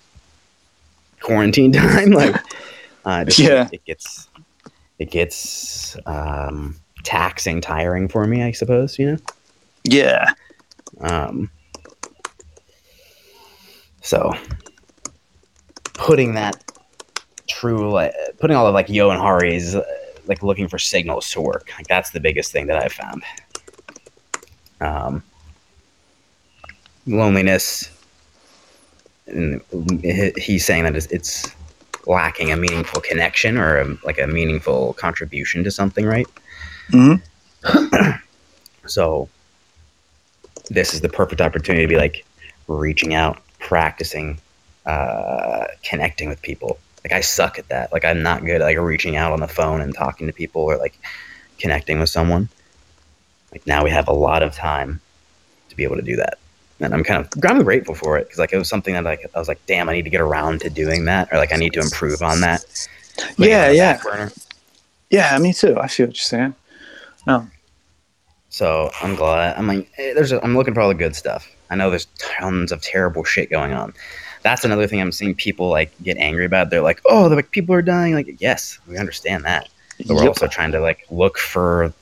[1.24, 2.36] quarantine time like
[3.06, 3.68] uh just, Yeah.
[3.72, 4.28] it gets
[5.00, 9.18] it gets um taxing tiring for me i suppose you know
[9.86, 10.34] Yeah.
[11.02, 11.50] um,
[14.02, 14.34] so
[15.94, 16.62] putting that
[17.48, 19.84] true, like, putting all of like Johan Hari's, uh,
[20.28, 21.72] like looking for signals to work.
[21.78, 23.24] Like that's the biggest thing that I've found.
[24.82, 25.24] Um,
[27.06, 27.90] loneliness.
[29.28, 29.62] And
[30.38, 31.52] he's saying that it's,
[32.06, 36.28] lacking a meaningful connection or a, like a meaningful contribution to something, right?
[36.92, 38.18] Mm-hmm.
[38.86, 39.30] So
[40.70, 42.26] this is the perfect opportunity to be like
[42.68, 44.40] reaching out, practicing,
[44.86, 46.78] uh, connecting with people.
[47.04, 47.92] Like I suck at that.
[47.92, 50.64] Like I'm not good at like reaching out on the phone and talking to people
[50.64, 50.98] or like
[51.60, 52.50] connecting with someone.
[53.52, 55.00] Like now we have a lot of time
[55.70, 56.40] to be able to do that.
[56.80, 59.30] And I'm kind of I'm grateful for it because like it was something that like
[59.34, 61.58] I was like, damn, I need to get around to doing that or like I
[61.58, 62.64] need to improve on that.
[63.18, 64.02] It Yeah, on yeah.
[64.04, 64.32] burner.
[65.10, 65.78] Yeah, me too.
[65.80, 66.56] I see what you're saying.
[67.28, 67.48] No.
[68.50, 69.58] So I'm glad.
[69.58, 70.32] I'm like, eh, there's.
[70.32, 71.48] A, I'm looking for all the good stuff.
[71.70, 73.94] I know there's tons of terrible shit going on.
[74.44, 76.70] That's another thing I'm seeing people like get angry about.
[76.70, 78.14] They're like, oh, they're like people are dying.
[78.14, 79.70] Like, yes, we understand that,
[80.08, 80.28] but we're Yep.
[80.28, 81.94] also trying to like look for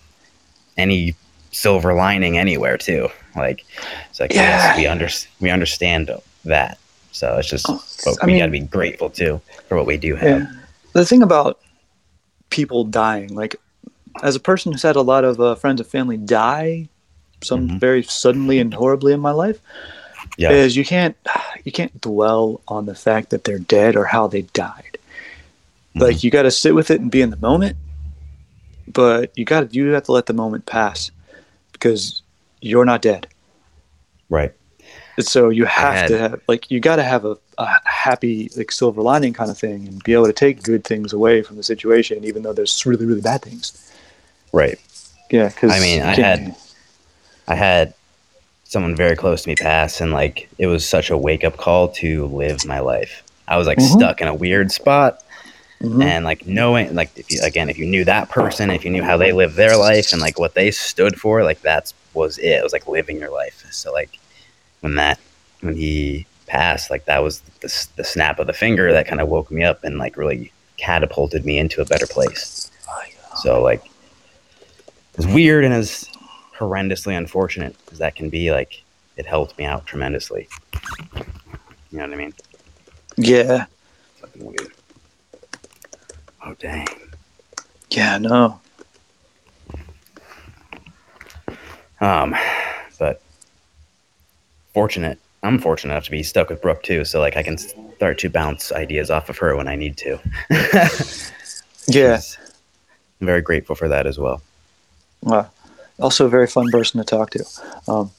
[0.78, 1.16] any
[1.52, 3.10] silver lining anywhere too.
[3.36, 3.66] Like,
[4.10, 4.42] it's like Yeah.
[4.42, 6.12] yes, we under we understand
[6.46, 6.78] that.
[7.12, 10.16] So it's just, Oh, but we got to be grateful too for what we do
[10.16, 10.42] have.
[10.42, 10.52] Yeah.
[10.94, 11.60] The thing about
[12.50, 13.56] people dying, like
[14.24, 16.88] as a person who's had a lot of uh, friends and family die,
[17.42, 17.80] some Mhm.
[17.80, 19.60] very suddenly and horribly in my life,
[20.38, 21.16] Yeah, is you can't
[21.64, 24.98] you can't dwell on the fact that they're dead or how they died.
[25.96, 26.02] Mhm.
[26.02, 27.76] Like you got to sit with it and be in the moment,
[28.88, 31.12] but you got to you have to let the moment pass
[31.74, 32.21] because
[32.62, 33.28] you're not dead.
[34.30, 34.54] right.
[35.20, 38.72] So you have had- to have like you got to have a, a happy like
[38.72, 41.64] silver lining kind of thing and be able to take good things away from the
[41.64, 43.92] situation, even though there's really really bad things.
[44.54, 44.80] Right.
[45.30, 46.56] Yeah, because I mean, I had-
[47.48, 47.94] I had
[48.64, 51.90] someone very close to me pass, and like it was such a wake up call
[51.90, 53.22] to live my life.
[53.48, 53.92] I was like Mhm.
[53.98, 55.22] stuck in a weird spot,
[55.84, 56.04] Mhm.
[56.04, 59.04] and like knowing, like if you again, if you knew that person, if you knew
[59.04, 62.46] how they lived their life, and like what they stood for, like that's was it.
[62.50, 63.66] It was like living your life.
[63.72, 64.20] So like
[64.82, 65.20] when that
[65.62, 69.30] when he passed, like that was the, the snap of the finger that kind of
[69.30, 72.72] woke me up and like really catapulted me into a better place.
[73.38, 73.84] So like
[75.18, 76.10] as weird and as
[76.58, 78.82] horrendously unfortunate as that can be, like
[79.18, 80.48] it helped me out tremendously.
[81.92, 82.34] You know what I mean?
[83.18, 83.66] yeah,
[84.20, 84.72] Fucking weird.
[86.46, 86.88] Oh dang.
[87.92, 88.60] yeah, no,
[92.02, 92.36] Um,
[93.00, 93.22] but
[94.74, 95.20] fortunate.
[95.44, 98.30] I'm fortunate enough to be stuck with Brooke too, so like I can start to
[98.30, 100.20] bounce ideas off of her when I need to.
[101.92, 102.38] She's-
[103.20, 104.42] I'm very grateful for that as well.
[105.26, 105.44] Uh,
[106.00, 107.46] also, a very fun person to talk to.
[107.88, 108.12] Um,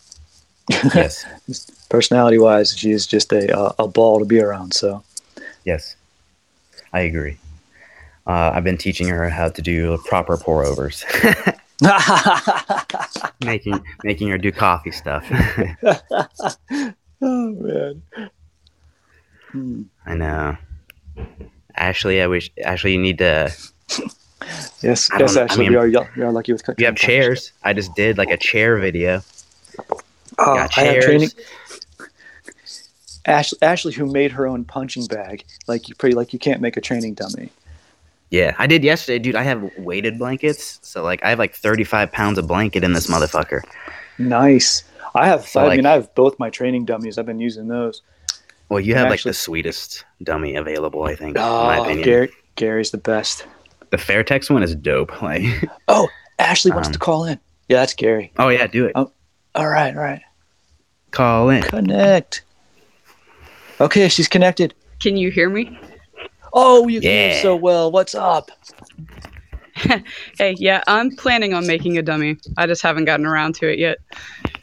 [0.94, 1.26] Yes,
[1.88, 4.74] personality wise, she is just a uh, a ball to be around.
[4.74, 5.02] So
[5.64, 5.96] yes,
[6.92, 7.36] I agree.
[8.28, 11.04] Uh, I've been teaching her how to do proper pour overs,
[13.44, 15.24] making making her do coffee stuff.
[17.20, 18.02] oh man.
[20.06, 20.56] I know.
[21.76, 23.52] Ashley, I wish Ashley, you need to.
[24.82, 26.62] Yes, yes, don't- I mean- we are we are lucky with.
[26.78, 27.52] You have chairs.
[27.62, 29.22] I just did like a chair video.
[30.38, 31.28] Oh, Got I have training.
[33.24, 36.76] Ashley, Ashley, who made her own punching bag, like you pretty like you can't make
[36.76, 37.50] a training dummy.
[38.32, 39.36] Yeah, I did yesterday, dude.
[39.36, 43.06] I have weighted blankets, so like I have like 35 pounds of blanket in this
[43.06, 43.60] motherfucker.
[44.18, 44.84] Nice.
[45.14, 45.46] I have.
[45.46, 47.18] So, I like- mean, I have both my training dummies.
[47.18, 48.00] I've been using those.
[48.70, 51.82] Well, you And have like actually- the sweetest dummy available, I think, in my Oh,
[51.82, 52.04] opinion.
[52.06, 53.46] Gary, Gary's the best.
[53.90, 55.12] The Fairtex one is dope.
[55.22, 55.42] Like,
[55.88, 57.38] Oh, Ashley wants Um, to call in.
[57.68, 58.32] Yeah, that's Gary.
[58.38, 58.92] oh yeah, do it.
[58.94, 59.12] Oh,
[59.54, 60.22] All right, all right.
[61.10, 61.62] Call in.
[61.64, 62.42] Connect.
[63.78, 64.72] Okay, she's connected.
[65.02, 65.78] Can you hear me?
[66.52, 67.32] Oh, you can Yeah.
[67.32, 67.90] hear so well.
[67.90, 68.50] What's up?
[70.38, 72.36] Hey, yeah, I'm planning on making a dummy.
[72.58, 73.98] I just haven't gotten around to it yet.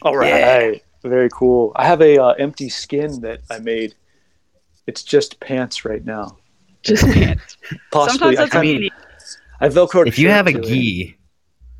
[0.02, 0.82] All right.
[1.02, 1.72] Very cool.
[1.76, 3.94] I have a uh, empty skin that I made.
[4.86, 6.38] It's just pants right now.
[6.82, 7.56] Just pants.
[7.90, 8.36] Possibly.
[8.36, 8.90] Sometimes I, that's all kinda-
[9.60, 10.06] I velcroed.
[10.06, 11.16] If you have a to gi,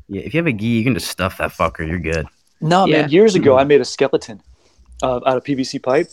[0.07, 1.87] yeah, if you have a gi, you can just stuff that fucker.
[1.87, 2.27] You're good.
[2.59, 3.01] No, Yeah.
[3.03, 3.09] man.
[3.11, 4.41] Years ago, I made a skeleton
[5.01, 6.09] uh, out of PVC pipe,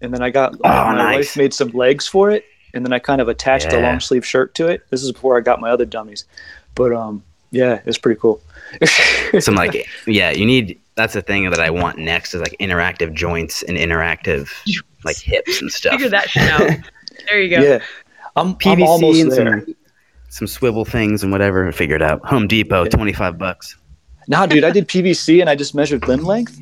[0.00, 1.16] and then I got Oh, my nice.
[1.16, 3.88] wife made some legs for it, and then I kind of attached a Yeah.
[3.88, 4.82] long sleeve shirt to it.
[4.90, 6.24] This is before I got my other dummies,
[6.74, 8.40] but um, yeah, it's pretty cool.
[9.40, 10.78] Some like, yeah, you need.
[10.94, 14.50] That's the thing that I want next is like interactive joints and interactive
[15.04, 15.92] like hips and stuff.
[15.94, 16.70] Figure that shit out.
[17.28, 17.62] There you go.
[17.62, 17.78] yeah,
[18.36, 19.60] I'm, I'm almost and there.
[19.64, 19.74] some
[20.28, 21.70] some swivel things and whatever.
[21.72, 22.24] Figured out.
[22.26, 22.88] Home Depot, Yeah.
[22.90, 23.76] twenty five bucks.
[24.28, 26.58] Nah, dude, I did PVC and I just measured limb length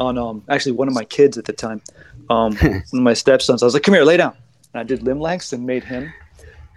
[0.00, 1.82] on um actually one of my kids at the time,
[2.30, 3.62] um one of my stepsons.
[3.62, 4.34] I was like, "Come here, lay down."
[4.78, 6.12] And I did limb lengths and made him.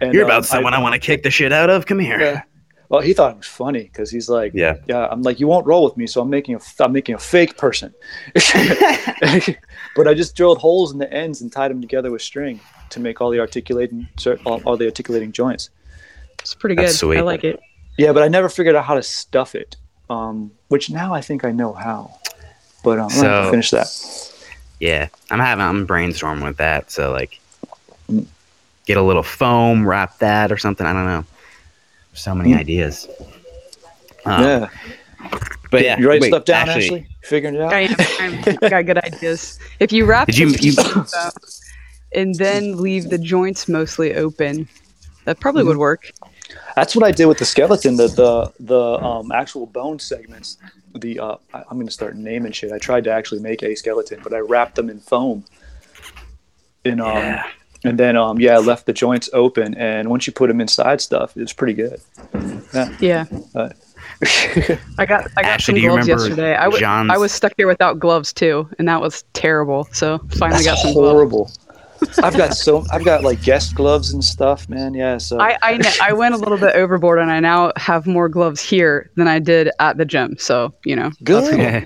[0.00, 1.86] And, You're um, about someone I, want to kick the shit out of.
[1.86, 2.20] Come here.
[2.20, 2.42] Yeah.
[2.88, 4.78] Well, he thought it was funny because he's like, Yeah.
[4.88, 5.06] yeah.
[5.08, 7.56] I'm like, you won't roll with me, so I'm making a, I'm making a fake
[7.56, 7.94] person.
[8.34, 12.60] but I just drilled holes in the ends and tied them together with string
[12.90, 14.08] to make all the articulating,
[14.44, 15.70] all, all the articulating joints.
[16.40, 16.90] It's pretty good.
[16.90, 17.18] Sweet.
[17.18, 17.60] I like it.
[17.98, 19.76] Yeah, but I never figured out how to stuff it.
[20.10, 22.18] Um, which now I think I know how.
[22.82, 24.28] But um, I'm gonna have to So- finish that.
[24.80, 26.90] Yeah, I'm having I'm brainstorming with that.
[26.90, 27.38] So like.
[28.86, 30.86] Get a little foam, wrap that or something.
[30.86, 31.24] I don't know.
[32.14, 32.58] So many Mm.
[32.58, 33.08] ideas.
[34.24, 34.68] Um, yeah,
[35.70, 37.06] but yeah, you write wait, stuff down, Ashley, Ashley?
[37.22, 37.72] Figuring it out.
[37.72, 37.94] I am.
[38.20, 39.58] I'm, I got good ideas.
[39.80, 41.62] If you wrap Did you- you- pieces
[42.14, 44.68] and then leave the joints mostly open,
[45.24, 46.10] that probably would work.
[46.76, 47.96] That's what I did with the skeleton.
[47.96, 50.58] The the the um, actual bone segments.
[50.94, 52.70] The uh, I, I'm gonna start naming shit.
[52.72, 55.44] I tried to actually make a skeleton, but I wrapped them in foam.
[56.84, 57.46] In um, Yeah.
[57.84, 61.00] And then um, yeah, I left the joints open, and once you put them inside
[61.00, 62.00] stuff, it's pretty good.
[63.00, 63.26] Yeah.
[63.54, 63.68] Uh,
[64.98, 66.54] I got I got Ashley, some gloves yesterday.
[66.54, 69.88] I was I was stuck here without gloves too, and that was terrible.
[69.92, 71.12] So finally That's got some gloves.
[71.12, 71.50] horrible.
[72.22, 74.94] I've got so I've got like guest gloves and stuff, man.
[74.94, 78.06] Yeah, so I I, kn- I went a little bit overboard, and I now have
[78.06, 80.36] more gloves here than I did at the gym.
[80.38, 81.84] So you know, good, Yeah.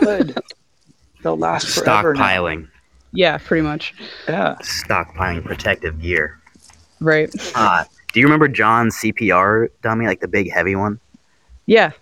[0.00, 0.36] good.
[1.22, 2.14] They'll last forever.
[2.14, 2.20] now.
[3.08, 3.94] Stockpiling, yeah, pretty much.
[4.28, 4.56] Yeah.
[4.62, 6.38] stockpiling protective gear.
[7.00, 7.30] Right.
[7.54, 10.98] Uh, do you remember John's CPR dummy, like the big heavy one?
[11.66, 11.92] Yeah,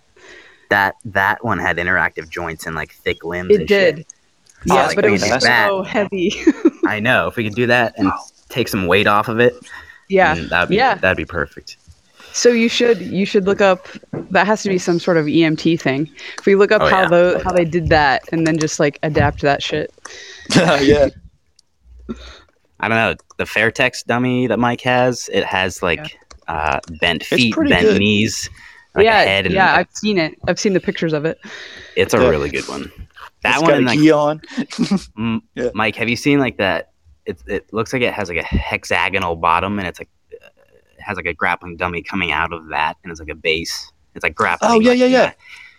[0.69, 3.51] That that one had interactive joints and like thick limbs.
[3.51, 3.97] it and did.
[3.97, 4.07] Shit.
[4.65, 5.87] Yeah, like, but it was could so that.
[5.87, 6.33] heavy.
[6.87, 7.27] I know.
[7.27, 8.11] If we could do that and
[8.49, 9.53] take some weight off of it,
[10.09, 10.95] yeah, that'd be yeah.
[10.95, 11.77] that'd be perfect.
[12.33, 13.87] So you should you should look up.
[14.31, 16.09] That has to be some sort of EMT thing.
[16.37, 17.07] If we look up Oh, how yeah.
[17.09, 19.91] the how they did that, and then just like adapt that shit.
[20.55, 21.09] yeah.
[22.79, 23.15] I don't know.
[23.37, 27.99] The Fairtex dummy that Mike has, it has like uh, bent feet, bent good.
[27.99, 28.49] knees,
[28.95, 30.35] like yeah, a head, and yeah, I've seen it.
[30.47, 31.39] I've seen the pictures of it.
[31.95, 32.29] it's a Yeah.
[32.29, 32.91] really good one.
[33.43, 34.41] That It's one, got and a like key on.
[35.17, 35.69] M- Yeah.
[35.73, 36.91] Mike, have you seen like that?
[37.25, 40.16] It it looks like it has like a hexagonal bottom, and it's like it
[41.07, 43.91] has like a grappling dummy coming out of that, and it's like a base.
[44.15, 44.71] It's like grappling.
[44.71, 45.31] Oh, yeah, like, yeah, yeah.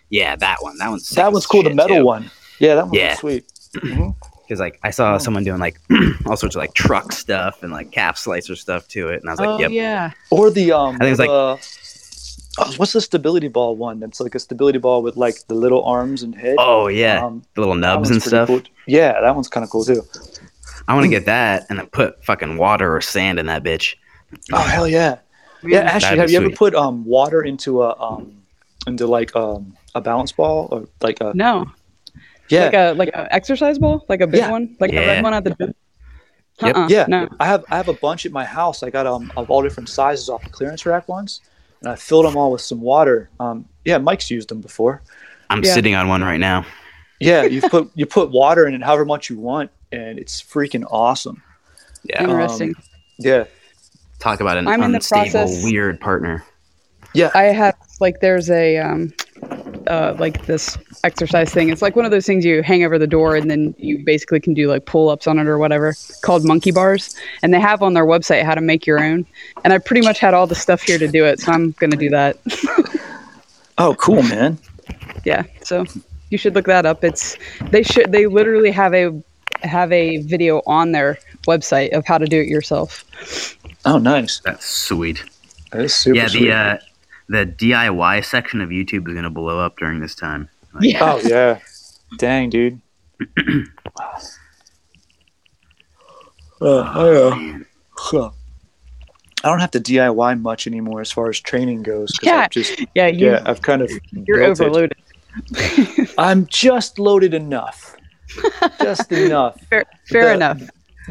[0.09, 0.35] yeah.
[0.35, 0.77] That one.
[0.77, 1.63] That one's That one's cool.
[1.63, 2.05] The metal too.
[2.05, 2.31] one.
[2.59, 3.15] Yeah, that one's Yeah.
[3.15, 3.45] sweet.
[4.49, 5.17] Because like I saw Oh.
[5.19, 5.79] someone doing like
[6.25, 9.33] all sorts of like truck stuff and like calf slicer stuff to it, and I
[9.33, 9.69] was like, oh yep.
[9.69, 10.95] yeah, Or the um.
[10.95, 11.59] I think it's like- the,
[12.57, 13.99] Oh, what's the stability ball one?
[13.99, 16.55] That's like a stability ball with like the little arms and head.
[16.57, 18.47] Oh yeah, Um, the little nubs and stuff.
[18.47, 18.61] cool.
[18.87, 20.01] Yeah, that one's kind of cool too.
[20.87, 23.93] I want to get that and then put fucking water or sand in that bitch.
[24.53, 25.19] Oh hell yeah!
[25.63, 28.43] Yeah, actually, That'd have be you ever put um water into a um
[28.87, 31.65] into like um a balance ball or like a No,
[32.49, 34.51] yeah like a like a exercise ball, like a big Yeah.
[34.51, 35.07] one, like the Yeah.
[35.07, 35.73] red one at the gym.
[36.61, 36.75] Yep.
[36.75, 37.27] Uh-uh, yeah no.
[37.39, 38.83] I have I have a bunch at my house.
[38.83, 41.41] I got um of all different sizes off the clearance rack once,
[41.81, 43.29] and I filled them all with some water.
[43.39, 45.01] Um yeah, Mike's used them before.
[45.49, 45.73] I'm Yeah.
[45.73, 46.65] sitting on one right now.
[47.19, 50.85] Yeah, you put you put water in it however much you want, and it's freaking
[50.89, 51.41] awesome.
[52.03, 52.75] Yeah, Interesting.
[53.17, 53.43] Yeah,
[54.19, 56.43] talk about an I'm in the unstable, process- weird partner.
[57.13, 57.31] yeah.
[57.33, 59.13] I have like there's a um
[59.87, 61.69] uh like this exercise thing.
[61.69, 64.39] It's like one of those things you hang over the door and then you basically
[64.39, 67.15] can do like pull ups on it or whatever called monkey bars.
[67.41, 69.25] And they have on their website how to make your own.
[69.63, 71.95] And I pretty much had all the stuff here to do it, so I'm gonna
[71.97, 72.37] do that.
[73.81, 74.57] Oh, cool, man.
[75.23, 75.43] yeah.
[75.63, 75.85] So
[76.31, 77.01] you should look that up.
[77.01, 77.37] It's
[77.71, 79.23] they should they literally have a
[79.61, 83.05] have a video on their website of how to do it yourself.
[83.85, 84.39] Oh, nice.
[84.41, 85.23] That's sweet.
[85.71, 86.47] That is super yeah, sweet.
[86.47, 86.77] the uh,
[87.29, 90.49] the DIY section of YouTube is gonna blow up during this time.
[90.73, 90.99] Like, Yeah.
[91.13, 91.59] Oh yeah.
[92.17, 92.81] Dang, dude.
[96.61, 97.59] uh, I, uh,
[97.97, 98.29] huh.
[99.43, 102.11] I don't have to DIY much anymore as far as training goes.
[102.21, 102.37] Yeah.
[102.39, 104.63] I've just Yeah, you yeah, I've kind of you're built it.
[104.63, 104.97] overloaded.
[106.17, 107.95] I'm just loaded enough.
[108.81, 109.59] just enough.
[109.69, 110.61] Fair, fair The- enough.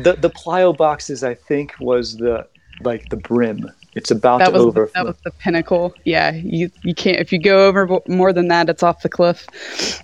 [0.02, 2.46] The the plyo boxes I think was the
[2.82, 3.70] like the brim.
[3.94, 4.90] It's about That to was over.
[4.94, 5.92] that was the pinnacle.
[6.04, 9.46] Yeah, you you can't if you go over more than that, it's off the cliff.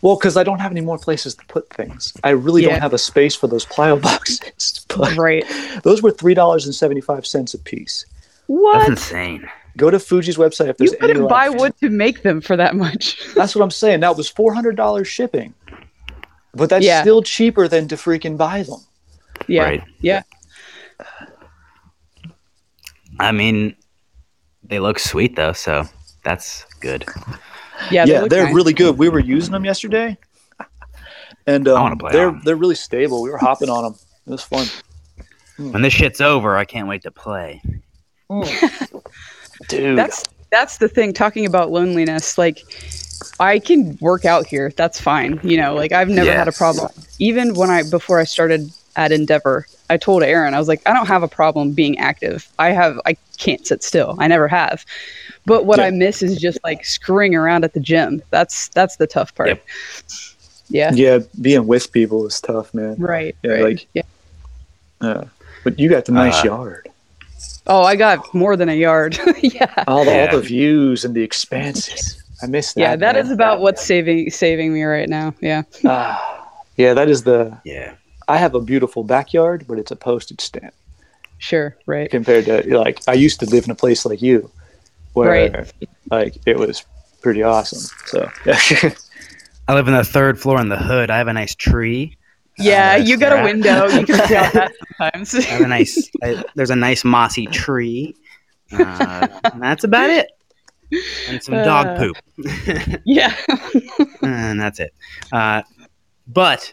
[0.02, 2.12] Well, because I don't have any more places to put things.
[2.24, 2.70] I really Yeah.
[2.70, 4.84] don't have a space for those plyo boxes.
[4.88, 5.44] But Right.
[5.84, 8.06] those were three dollars and seventy five cents a piece.
[8.46, 8.74] What?
[8.88, 8.90] That's What?
[9.20, 9.48] insane.
[9.76, 11.60] Go to Fuji's website if there's You any couldn't buy left.
[11.60, 13.18] wood to make them for that much.
[13.34, 14.00] That's what I'm saying.
[14.00, 15.52] Now it was four hundred dollars shipping,
[16.54, 17.02] but that's Yeah.
[17.02, 18.80] still cheaper than to freaking buy them.
[19.48, 19.62] yeah.
[19.64, 19.82] Right.
[20.00, 20.22] Yeah.
[23.20, 23.76] I mean,
[24.62, 25.84] they look sweet though, so
[26.24, 27.04] that's good.
[27.90, 28.04] Yeah.
[28.06, 28.54] Yeah, they are nice.
[28.54, 28.96] really good.
[28.98, 30.16] We were using them yesterday,
[31.46, 32.42] and um, wanna play they're on 'em.
[32.44, 33.22] they're really stable.
[33.22, 33.94] We were hopping on them.
[34.26, 34.66] It was fun.
[35.56, 37.62] When this shit's over, I can't wait to play.
[39.68, 41.12] Dude, That's that's the thing.
[41.12, 42.60] Talking about loneliness, like
[43.38, 44.72] I can work out here.
[44.76, 45.38] That's fine.
[45.44, 46.38] You know, like I've never Yeah.
[46.38, 46.90] had a problem.
[47.20, 50.92] Even when I before I started at Endeavor, I told Aaron I was like, I
[50.92, 52.48] don't have a problem being active.
[52.58, 54.16] I have I can't sit still.
[54.18, 54.84] I never have.
[55.46, 55.86] But what Yeah.
[55.86, 58.22] I miss is just like screwing around at the gym.
[58.30, 59.48] That's that's the tough part.
[59.48, 59.64] Yep.
[60.70, 60.92] Yeah.
[60.94, 62.96] yeah, being with people is tough, man.
[62.98, 63.36] Right.
[63.42, 63.64] Yeah, right.
[63.64, 64.02] like- yeah.
[65.02, 65.24] Yeah.
[65.62, 66.88] But you got the nice Uh, yard.
[67.66, 69.18] Oh, I got more than a yard.
[69.42, 69.84] yeah.
[69.86, 70.26] All the, Yeah.
[70.30, 72.22] all the views and the expanses.
[72.42, 72.80] I miss that.
[72.80, 73.24] Yeah, that man.
[73.24, 75.34] is about what's saving saving me right now.
[75.40, 75.62] Yeah.
[75.84, 77.56] Ah, yeah, that is the.
[77.64, 77.94] Yeah.
[78.28, 80.74] I have a beautiful backyard, but it's a postage stamp
[81.38, 81.76] Sure.
[81.86, 82.10] Right.
[82.10, 84.50] compared to like I used to live in a place like you,
[85.12, 85.72] where Right.
[86.10, 86.84] like it was
[87.22, 87.80] pretty awesome.
[88.06, 88.30] So
[89.68, 91.10] I live in the third floor in the hood.
[91.10, 92.16] I have a nice tree.
[92.58, 93.88] Yeah, Uh, you got a window.
[93.88, 95.34] You can see out that sometimes.
[95.34, 96.10] I have a nice.
[96.22, 98.14] I, there's a nice mossy tree.
[98.72, 100.28] Uh, and that's about it.
[101.28, 101.98] And some dog Uh.
[101.98, 102.16] poop.
[103.04, 103.34] yeah.
[104.22, 104.94] and that's it.
[105.32, 105.62] Uh,
[106.28, 106.72] but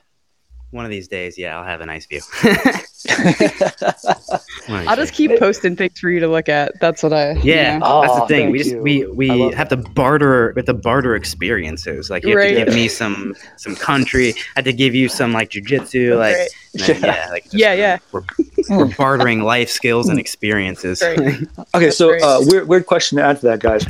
[0.71, 2.21] one of these days, yeah, I'll have a nice view.
[2.31, 6.79] One of these I'll just keep posting things for you to look at.
[6.79, 7.31] That's what I.
[7.33, 8.01] you Yeah, know.
[8.01, 8.51] that's the thing.
[8.51, 8.81] We just you.
[8.81, 10.53] we we love have to barter.
[10.55, 12.09] with the barter experiences.
[12.09, 12.55] Like you have Right.
[12.55, 14.29] to give me some some country.
[14.33, 16.17] I have to give you some like jujitsu.
[16.17, 16.49] Like Right.
[16.73, 17.15] and then, Yeah.
[17.25, 17.97] yeah, like just- Yeah, yeah.
[18.69, 21.01] we're bartering life skills and experiences.
[21.01, 21.17] Right.
[21.75, 23.85] okay, That's so uh, weird weird question to add to that, guys.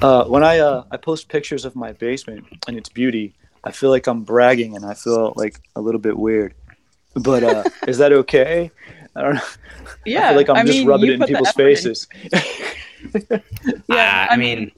[0.00, 3.34] Uh, when I uh, I post pictures of my basement and its beauty,
[3.64, 6.54] I feel like I'm bragging and I feel like a little bit weird.
[7.14, 8.70] But uh, is that okay?
[9.16, 9.40] I don't know.
[10.04, 10.26] Yeah.
[10.26, 11.76] I feel like I'm I just mean, rubbing it in people's effort in.
[11.76, 12.08] faces.
[13.88, 14.72] Yeah, Uh, I mean,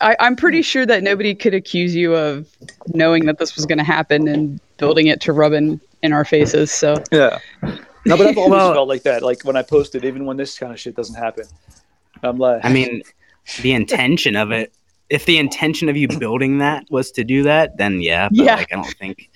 [0.00, 2.46] I, I'm pretty sure that nobody could accuse you of
[2.94, 6.24] knowing that this was going to happen and building it to rub in, in our
[6.24, 6.70] faces.
[6.70, 7.38] So Yeah.
[8.04, 9.22] No, but I've always Well- felt like that.
[9.22, 11.44] Like when I posted, even when this kind of shit doesn't happen,
[12.22, 13.02] I'm like, I mean,
[13.62, 14.72] the intention of it.
[15.08, 18.28] If the intention of you building that was to do that, then yeah.
[18.28, 18.54] But Yeah.
[18.56, 19.30] like, I don't think.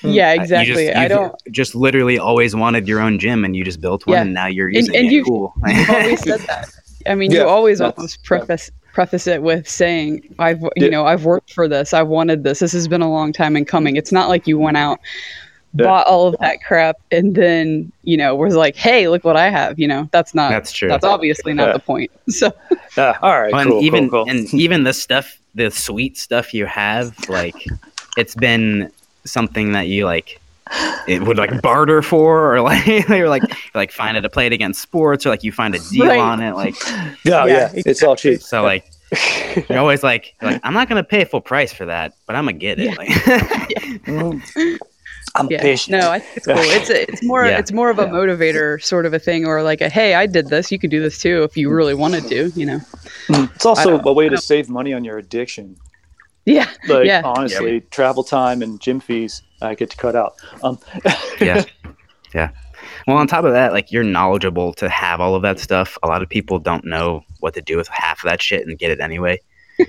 [0.00, 0.08] Hmm.
[0.10, 0.86] yeah, uh, I- you exactly.
[0.86, 1.34] just, I don't.
[1.52, 4.22] just literally always wanted your own gym, and you just built one, Yeah.
[4.22, 5.12] and now you're using and it.
[5.12, 5.54] you- cool.
[5.66, 6.68] You've always said that.
[7.06, 10.68] I mean, Yeah, you always that's- almost preface preface it with saying, "I've Yeah.
[10.76, 11.94] you know I've worked for this.
[11.94, 12.58] I've wanted this.
[12.58, 13.96] This has been a long time in coming.
[13.96, 15.00] It's not like you went out
[15.74, 15.86] Yeah.
[15.86, 19.48] bought all of that crap and then you know was like hey look what i
[19.48, 20.88] have you know that's not That's true.
[20.90, 21.72] that's obviously not Yeah.
[21.72, 22.52] the point so
[22.96, 24.30] Yeah, all right, Well, cool, and even cool, cool.
[24.30, 27.54] and even the stuff, the sweet stuff you have, like
[28.18, 28.90] it's been
[29.24, 30.38] something that you like.
[31.08, 34.46] It would like barter for, or like you're like you're like find it a play
[34.46, 36.18] it against sports, or like you find a deal Right.
[36.20, 36.74] on it, like
[37.24, 38.42] yeah, yeah, yeah, it's all cheap.
[38.42, 38.62] so.
[38.62, 38.84] Like
[39.68, 42.44] you're always like, you're like I'm not gonna pay full price for that, but I'm
[42.44, 42.96] gonna get it.
[42.98, 43.08] Like,
[44.06, 44.78] Mm.
[45.34, 45.92] I'm yeah patient.
[45.98, 47.58] no i think it's cool it's a, it's more Yeah.
[47.58, 48.08] it's more of a Yeah.
[48.10, 51.00] motivator sort of a thing or like a hey i did this you could do
[51.00, 52.80] this too if you really wanted to you know
[53.28, 53.54] Mm.
[53.54, 55.76] It's also a way to save money on your addiction.
[56.44, 57.22] yeah Like Yeah.
[57.24, 60.34] honestly, travel time and gym fees I get to cut out.
[60.64, 60.78] Um,
[61.40, 61.62] yeah,
[62.34, 62.50] yeah.
[63.06, 65.96] Well, on top of that, like you're knowledgeable to have all of that stuff.
[66.02, 68.76] A lot of people don't know what to do with half of that shit and
[68.76, 69.40] get it anyway.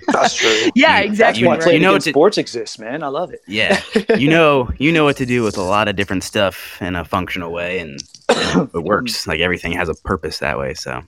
[0.07, 0.49] That's true.
[0.75, 3.03] yeah You- That's exactly why You- you know to- sports exists, man.
[3.03, 3.41] I love it.
[3.47, 3.81] Yeah,
[4.17, 7.03] you know, you know what to do with a lot of different stuff in a
[7.05, 9.27] functional way, and you know, it works.
[9.27, 10.73] Like everything has a purpose that way.
[10.73, 11.01] So,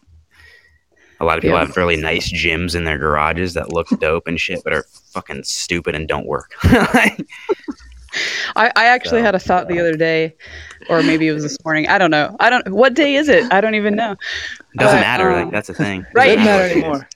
[1.19, 1.65] a lot of people Yeah.
[1.65, 5.43] have really nice gyms in their garages that look dope and shit, but are fucking
[5.43, 6.53] stupid and don't work.
[8.55, 10.35] I, I actually So, had a thought the other day,
[10.89, 11.87] or maybe it was this morning.
[11.89, 12.35] I don't know.
[12.39, 12.69] I don't.
[12.73, 13.51] What day is it?
[13.51, 14.11] I don't even know.
[14.13, 14.17] It
[14.77, 15.31] doesn't But, matter.
[15.31, 16.05] um, like that's the thing.
[16.13, 16.35] right.
[16.37, 17.09] Doesn't matter anymore.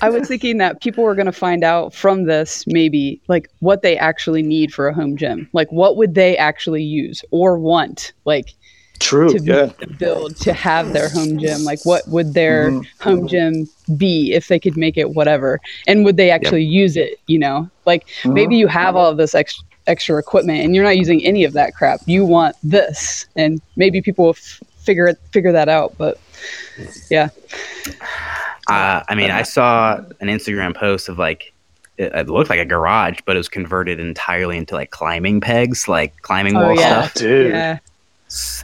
[0.00, 3.82] I was thinking that people were going to find out from this maybe like what
[3.82, 5.48] they actually need for a home gym.
[5.52, 8.54] Like what would they actually use or want like
[8.98, 9.28] True.
[9.30, 9.72] to, Yeah.
[9.98, 11.64] build to have their home gym?
[11.64, 12.86] Like what would their Mhm.
[13.00, 15.60] home gym be if they could make it whatever?
[15.86, 17.68] And would they actually use it, you know?
[17.84, 18.32] Like Mhm.
[18.32, 21.52] maybe you have all of this extra extra equipment and you're not using any of
[21.54, 22.00] that crap.
[22.06, 26.18] You want this and maybe people will f- figure it figure that out, but
[27.10, 27.28] yeah.
[28.68, 31.52] Uh, I mean, I saw an Instagram post of like
[31.98, 35.88] it, it looked like a garage, but it was converted entirely into like climbing pegs,
[35.88, 37.02] like climbing Oh, wall yeah.
[37.02, 37.14] stuff.
[37.14, 37.52] Dude.
[37.52, 37.78] Yeah.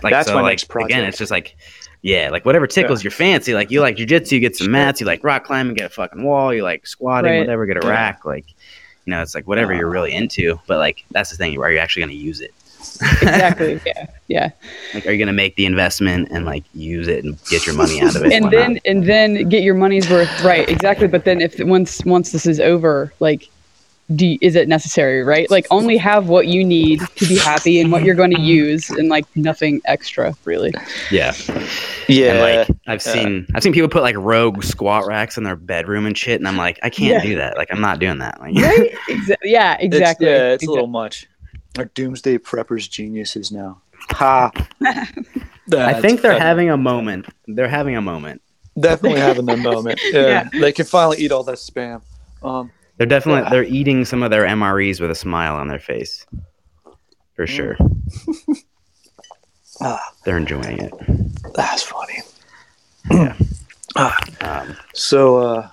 [0.03, 0.92] Like That's so, my like next project.
[0.92, 1.57] again, it's just like
[2.01, 3.55] yeah, like whatever tickles your fancy.
[3.55, 5.01] Like you like jujitsu, you get some mats.
[5.01, 6.55] You like rock climbing, get a fucking wall.
[6.55, 7.40] You like squatting, Right.
[7.40, 7.92] whatever, get a Yeah.
[7.92, 8.24] rack.
[8.24, 8.46] Like
[9.05, 10.59] you know, it's like whatever you're really into.
[10.66, 12.53] But like that's the thing, are you actually going to use it?
[13.00, 13.80] Exactly.
[13.86, 14.06] yeah.
[14.28, 14.50] Yeah.
[14.94, 17.74] Like, are you going to make the investment and like use it and get your
[17.74, 18.32] money out of it?
[18.32, 18.82] and Why then not?
[18.84, 22.60] and then get your money's worth right exactly but then if once once this is
[22.60, 23.48] over like
[24.14, 27.78] do you- is it necessary right like only have what you need to be happy
[27.80, 30.72] and what you're going to use and like nothing extra really
[31.10, 31.32] yeah.
[32.08, 32.32] Yeah.
[32.32, 33.12] And like I've Yeah.
[33.12, 36.48] seen I've seen people put like rogue squat racks in their bedroom and shit, and
[36.48, 37.30] I'm like, I can't Yeah.
[37.30, 37.56] do that.
[37.58, 38.40] Like I'm not doing that.
[38.40, 41.26] Like, right Exa- yeah It's- exactly yeah, it's a little much.
[41.76, 43.82] Our doomsday preppers geniuses now.
[44.10, 44.50] Ha.
[45.72, 47.26] I think they're having a moment.
[47.46, 48.40] They're having a moment.
[48.78, 50.00] definitely having their moment.
[50.12, 50.48] Yeah.
[50.52, 52.00] They can finally eat all that spam.
[52.42, 53.50] Um, They're definitely Yeah.
[53.50, 56.24] they're eating some of their MREs with a smile on their face.
[57.34, 57.48] For Mm.
[57.48, 57.76] sure.
[59.80, 60.92] ah, They're enjoying it.
[61.54, 62.22] that's funny.
[63.10, 63.34] Yeah.
[63.96, 65.68] Um, So, uh,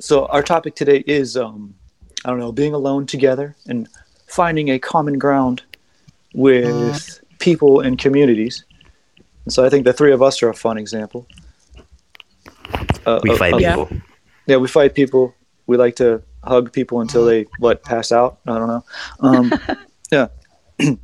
[0.00, 1.74] so our topic today is, um,
[2.24, 3.86] I don't know, being alone together and
[4.28, 5.62] finding a common ground
[6.34, 8.64] with people and communities.
[9.44, 11.26] And so I think the three of us are a fun example.
[13.06, 13.76] Uh, we of- fight of- Yeah.
[13.76, 13.96] people.
[14.46, 15.34] Yeah, we fight people.
[15.66, 18.38] We like to hug people until they what pass out.
[18.46, 18.84] I don't know.
[19.20, 19.52] Um,
[20.12, 20.28] yeah.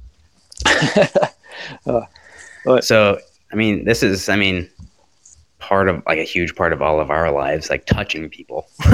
[2.81, 3.19] So
[3.53, 4.69] I mean, this is I mean
[5.59, 8.67] part of like a huge part of all of our lives, like touching people.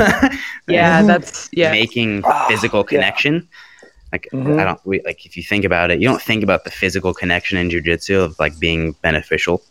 [0.68, 3.00] yeah that's yeah making Ah, physical yeah.
[4.12, 4.44] Connection.
[4.44, 4.60] Like Mhm.
[4.60, 7.12] I don't we, like if you think about it, you don't think about the physical
[7.14, 9.62] connection in jujitsu of like being beneficial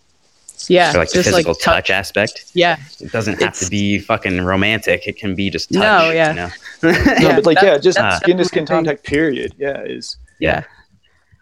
[0.67, 2.45] yeah or like the physical like touch aspect.
[2.53, 5.07] yeah It doesn't have It's- to be fucking romantic.
[5.07, 5.81] It can be just touch.
[5.81, 6.29] No, yeah.
[6.29, 6.49] You know?
[6.83, 9.03] No, Yeah, but like that- yeah, just skin to skin contact.
[9.03, 9.53] Period.
[9.57, 10.63] Yeah, is yeah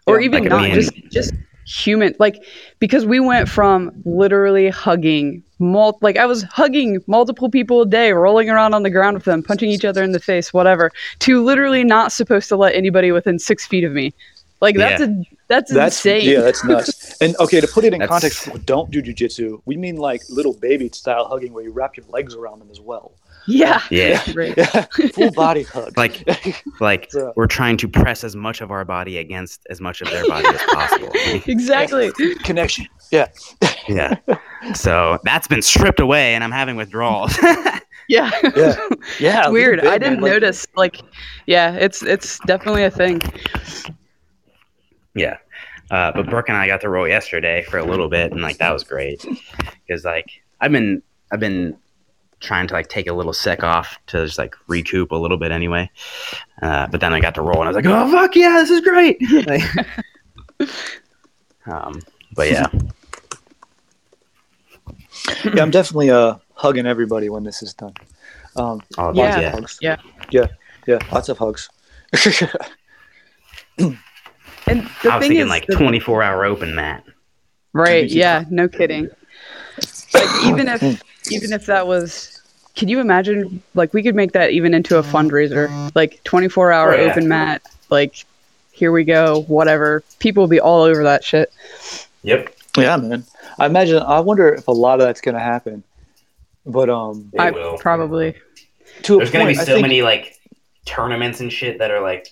[0.06, 1.32] or Yeah, even like, not I mean- just just
[1.68, 2.42] human like
[2.78, 8.12] because we went from literally hugging mul- like i was hugging multiple people a day
[8.12, 11.44] rolling around on the ground with them punching each other in the face whatever to
[11.44, 14.14] literally not supposed to let anybody within six feet of me
[14.60, 15.06] like that's a
[15.46, 17.16] that's, that's insane yeah, that's nuts.
[17.20, 20.52] And okay, to put it in That's- context, don't do jujitsu, we mean like little
[20.52, 23.12] baby style hugging where you wrap your legs around them as well.
[23.48, 24.22] Yeah Yeah.
[24.34, 24.82] right Yeah,
[25.14, 25.96] full body hug.
[25.96, 26.22] Like
[26.80, 30.10] like So- we're trying to press as much of our body against as much of
[30.10, 31.10] their body as possible.
[31.46, 32.12] exactly
[32.44, 32.86] connection.
[33.10, 33.28] Yeah,
[33.88, 34.16] yeah.
[34.74, 37.36] So that's been stripped away and I'm having withdrawals.
[38.08, 38.76] yeah yeah,
[39.20, 39.40] yeah.
[39.42, 41.00] it's weird leave it, i didn't man, like- notice like
[41.46, 43.20] yeah it's it's definitely a thing
[45.14, 45.36] Yeah.
[45.90, 48.58] Uh, but Brooke and I got to roll yesterday for a little bit, and like
[48.58, 49.24] that was great
[49.86, 50.26] because like
[50.60, 51.76] I've been I've been
[52.40, 55.50] trying to like take a little sec off to just like recoup a little bit
[55.52, 55.90] anyway.
[56.62, 58.70] Uh, but then I got to roll, and I was like, oh fuck yeah, this
[58.70, 59.18] is great.
[59.46, 59.62] Like,
[61.66, 62.00] Um,
[62.34, 62.66] but yeah,
[65.54, 67.92] yeah, I'm definitely uh hugging everybody when this is done.
[68.56, 69.38] Um, all of Yeah.
[69.40, 69.50] yeah.
[69.52, 69.78] hugs.
[69.80, 69.96] Yeah.
[70.30, 70.46] yeah,
[70.86, 71.68] yeah, lots of hugs.
[74.66, 77.02] And the I was thing thinking is, like the- 24 hour open, mat.
[77.72, 78.08] right?
[78.10, 79.08] Yeah, no kidding.
[80.12, 80.82] Like even if
[81.30, 82.40] even if that was,
[82.74, 83.62] can you imagine?
[83.74, 87.10] Like we could make that even into a fundraiser, like 24 hour Oh, yeah.
[87.10, 87.62] open mat.
[87.90, 88.24] Like
[88.72, 90.04] here we go, whatever.
[90.18, 91.52] People will be all over that shit.
[92.22, 92.54] Yep.
[92.76, 93.24] yeah, man.
[93.58, 93.98] I imagine.
[94.02, 95.82] I wonder if a lot of that's gonna happen.
[96.66, 97.78] But um, It I will.
[97.78, 98.34] probably.
[99.02, 100.34] to a There's gonna be point, I so think- many like
[100.84, 102.28] tournaments and shit that are like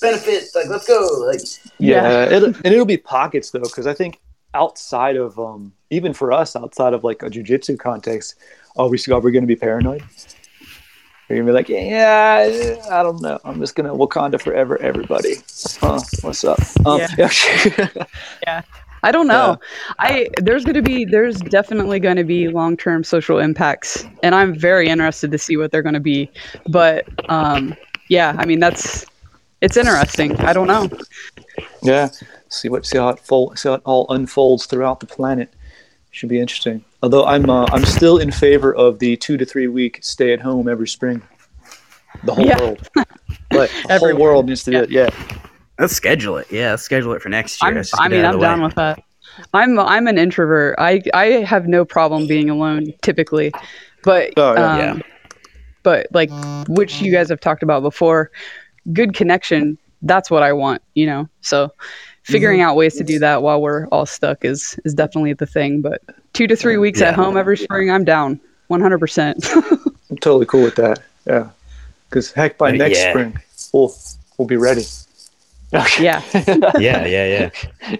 [0.00, 0.54] benefits.
[0.54, 1.00] Like, let's go.
[1.26, 1.40] Like,
[1.78, 4.18] Yeah, It, and it'll be pockets though, because I think
[4.54, 8.36] outside of um, even for us, outside of like a jujitsu context,
[8.76, 10.02] are we are we going to be paranoid?
[11.30, 13.38] Are you gonna be like, yeah, I don't know.
[13.44, 15.34] I'm just gonna Wakanda forever, everybody.
[15.78, 16.00] Huh?
[16.22, 16.58] What's up?
[16.86, 18.62] Um, yeah.
[19.02, 19.58] I don't know.
[19.98, 24.54] I there's going to be there's definitely going to be long-term social impacts and I'm
[24.54, 26.30] very interested to see what they're going to be.
[26.68, 27.76] But um
[28.08, 29.06] yeah, I mean that's
[29.60, 30.36] it's interesting.
[30.38, 30.88] I don't know.
[31.82, 32.08] Yeah.
[32.50, 35.52] See what see how it fold, see how it all unfolds throughout the planet.
[36.10, 36.84] Should be interesting.
[37.02, 40.40] Although I'm uh, I'm still in favor of the two to three week stay at
[40.40, 41.22] home every spring.
[42.24, 42.58] The whole Yeah.
[42.60, 42.88] world.
[43.50, 44.90] But the whole world needs to do it.
[44.90, 45.08] Yeah.
[45.78, 46.50] let's schedule it.
[46.50, 47.70] Yeah, let's schedule it for next year.
[47.70, 48.66] I'm, Let's just I get it mean I'm of down way.
[48.66, 49.02] with that.
[49.54, 50.74] I'm I'm an introvert.
[50.78, 53.52] I I have no problem being alone typically.
[54.02, 54.72] But Oh, yeah.
[54.72, 54.98] um, Yeah.
[55.82, 56.30] but like
[56.68, 58.30] which you guys have talked about before,
[58.92, 61.28] good connection, that's what I want, you know.
[61.42, 61.70] So
[62.28, 62.68] figuring Mm-hmm.
[62.70, 66.02] out ways to do that while we're all stuck is is definitely the thing, but
[66.34, 67.08] 2 to 3 weeks Yeah.
[67.08, 68.38] at home every spring, I'm down.
[68.70, 69.90] 100%.
[70.10, 71.00] I'm totally cool with that.
[71.26, 71.48] Yeah.
[72.08, 73.10] Because heck, by Uh, next yeah.
[73.10, 73.38] spring,
[73.72, 73.94] we'll
[74.36, 74.84] we'll be ready.
[76.00, 76.22] yeah.
[76.78, 77.50] Yeah, yeah,
[77.86, 77.96] yeah.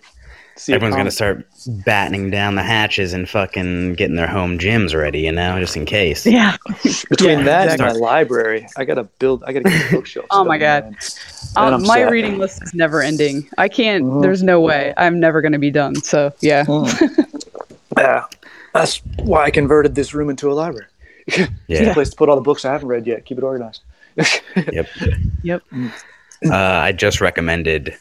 [0.58, 1.46] See Everyone's gonna start
[1.86, 5.84] battening down the hatches and fucking getting their home gyms ready, you know, just in
[5.86, 6.26] case.
[6.26, 6.56] Yeah.
[7.08, 7.86] between Yeah, that exactly.
[7.86, 8.66] and my library.
[8.76, 9.44] I gotta build.
[9.44, 10.28] I gotta get the bookshelves.
[10.32, 10.96] Oh my God.
[11.56, 12.10] Um, my sad.
[12.10, 13.48] reading list is never ending.
[13.56, 14.22] I can't Mhm.
[14.22, 14.92] there's no way.
[14.96, 15.94] I'm never going to be done.
[16.02, 16.64] So, yeah.
[16.64, 17.42] Mm.
[17.96, 18.24] yeah,
[18.74, 20.86] that's why I converted this room into a library.
[21.26, 21.94] It's a Yeah.
[21.94, 23.24] place to put all the books I haven't read yet.
[23.24, 23.82] Keep it organized.
[24.72, 24.88] Yep.
[25.42, 25.62] Yep.
[26.44, 27.96] Uh, I just recommended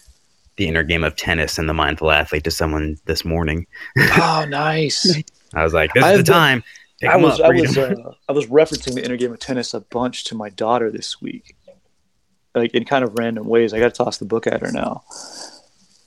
[0.57, 3.65] the inner game of tennis and the mindful athlete to someone this morning.
[3.97, 5.21] oh, nice.
[5.53, 6.63] I was like, "This is I've the been- time."
[6.99, 7.95] Pick I 'em was up, I read was 'em.
[8.07, 11.21] uh, I was referencing the inner game of tennis a bunch to my daughter this
[11.21, 11.55] week,
[12.55, 13.71] like in kind of random ways.
[13.71, 15.03] I got to toss the book at her now,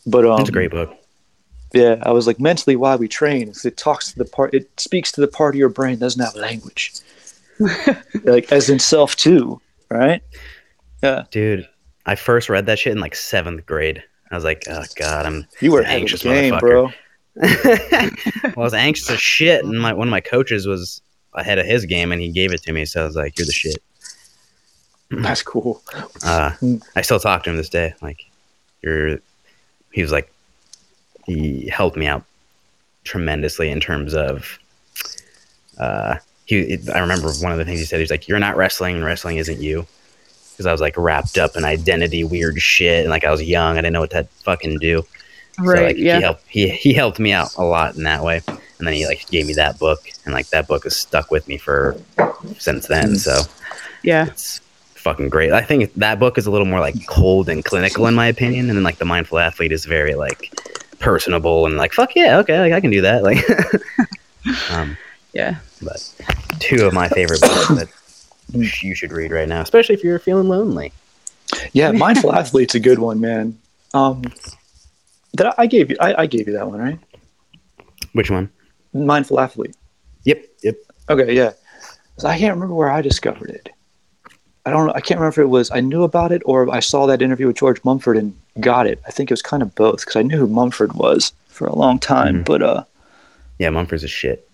[0.05, 0.93] but um, it's a great book.
[1.73, 4.69] Yeah, I was like mentally why we train is it talks to the part it
[4.81, 6.93] speaks to the part of your brain that doesn't have language.
[8.25, 10.23] like as in self too, right?
[11.05, 11.23] Yeah.
[11.31, 11.69] Dude,
[12.05, 14.03] I first read that shit in like seventh grade.
[14.31, 16.91] I was like, oh god, I'm You were an anxious game, bro.
[17.37, 21.03] well, I was anxious as shit, and my one of my coaches was
[21.35, 22.85] ahead of his game, and he gave it to me.
[22.85, 23.83] So I was like, "You're the shit."
[25.11, 25.83] That's cool.
[26.25, 26.53] Uh.
[26.95, 27.95] I still talk to him this day.
[28.01, 28.25] Like,
[28.83, 29.19] you're.
[29.93, 30.33] He was like,
[31.27, 32.25] he helped me out
[33.05, 34.59] tremendously in terms of.
[35.79, 36.79] Uh, he.
[36.95, 38.01] I remember one of the things he said.
[38.01, 39.87] He's like, "You're not wrestling, and wrestling isn't you."
[40.61, 43.79] Because I was like wrapped up in identity, weird shit, and like I was young,
[43.79, 45.01] I didn't know what to fucking do.
[45.57, 45.83] So, Right.
[45.87, 46.17] like, yeah.
[46.17, 48.43] He helped, he, he helped me out a lot in that way.
[48.47, 51.49] And then he like gave me that book and like that book has stuck with
[51.49, 51.97] me for
[52.59, 53.17] since then.
[53.17, 53.41] So
[54.03, 54.27] Yeah.
[54.27, 54.61] it's
[54.97, 55.51] fucking great.
[55.51, 58.69] I think that book is a little more like cold and clinical in my opinion.
[58.69, 60.53] And then like the mindful athlete is very like
[60.99, 62.37] personable and like, fuck yeah.
[62.41, 62.59] Okay.
[62.61, 63.23] Like I can do that.
[63.23, 63.39] Like,
[64.71, 64.99] um,
[65.33, 65.57] Yeah.
[65.81, 66.03] but
[66.59, 67.89] two of my favorite books that
[68.53, 70.93] you should read right now, especially if you're feeling lonely.
[71.73, 73.59] Yeah, mindful athlete's a good one, man.
[73.95, 74.23] Um
[75.37, 76.99] did I, gave you I, I gave you that one, right?
[78.13, 78.51] Which one?
[78.93, 79.77] Mindful athlete.
[80.25, 80.45] Yep.
[80.65, 80.75] Yep.
[81.09, 81.53] Okay, yeah.
[82.19, 83.69] So I can't remember where I discovered it.
[84.67, 84.91] I don't.
[84.91, 87.47] I can't remember if it was I knew about it or I saw that interview
[87.47, 89.01] with George Mumford and got it.
[89.07, 91.75] I think it was kind of both because I knew who Mumford was for a
[91.75, 92.41] long time.
[92.41, 92.45] Mhm.
[92.45, 92.85] But uh,
[93.59, 93.71] Yeah.
[93.71, 94.50] Mumford's a shit.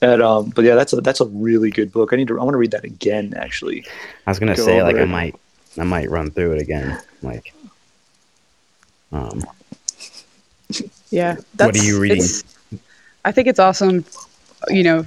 [0.00, 2.12] And, um, but yeah, that's a that's a really good book.
[2.12, 2.40] I need to.
[2.40, 3.34] I want to read that again.
[3.36, 3.86] Actually,
[4.26, 5.36] I was gonna Go say like over I might
[5.78, 7.00] I might run through it again.
[7.22, 7.54] Like
[9.12, 9.44] um
[11.10, 11.36] Yeah.
[11.56, 12.24] What are you reading?
[13.24, 14.04] I think it's awesome,
[14.68, 15.06] you know,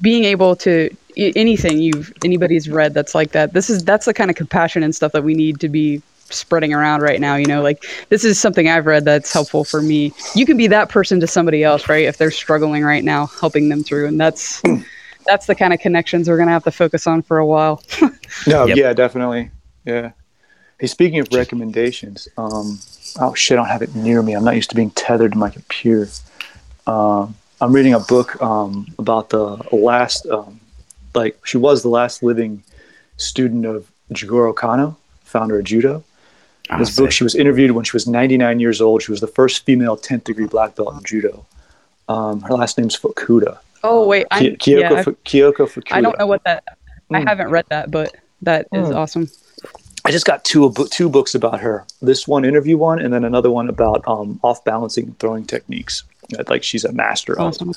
[0.00, 3.52] being able to anything you've anybody's read that's like that.
[3.52, 6.72] This is that's the kind of compassion and stuff that we need to be spreading
[6.72, 10.12] around right now, you know, like this is something I've read that's helpful for me.
[10.34, 12.04] You can be that person to somebody else, right?
[12.04, 14.62] If they're struggling right now, helping them through and that's
[15.26, 17.82] that's the kind of connections we're going to have to focus on for a while.
[18.46, 18.76] no, Yep.
[18.76, 19.50] yeah, definitely,
[19.84, 20.12] yeah.
[20.78, 22.78] Hey, speaking of recommendations, um,
[23.18, 24.34] oh shit, I don't have it near me.
[24.34, 26.08] I'm not used to being tethered to my computer.
[26.86, 30.60] Um, I'm reading a book um, about the last, um,
[31.14, 32.62] like she was the last living
[33.16, 36.04] student of Jigoro Kano, founder of judo.
[36.70, 39.02] Oh, this book, she was interviewed when she was 99 years old.
[39.02, 41.44] She was the first female 10th degree black belt in judo.
[42.08, 43.58] Um, her last name's Fukuda.
[43.84, 45.92] Oh wait, I, Ki- Kyoko, yeah, Fu- Kyoko Fukuda.
[45.92, 46.64] I don't know what that.
[47.12, 47.28] I Mm.
[47.28, 48.96] haven't read that, but that is Mm.
[48.96, 49.30] awesome.
[50.04, 51.84] I just got two two books about her.
[52.02, 56.02] This one interview one, and then another one about um, off balancing throwing techniques.
[56.30, 57.46] That, like she's a master of.
[57.46, 57.74] Awesome.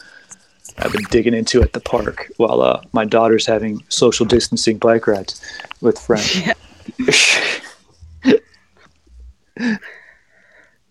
[0.79, 5.05] I've been digging into at the park while uh, my daughter's having social distancing bike
[5.07, 5.41] rides
[5.81, 6.41] with friends.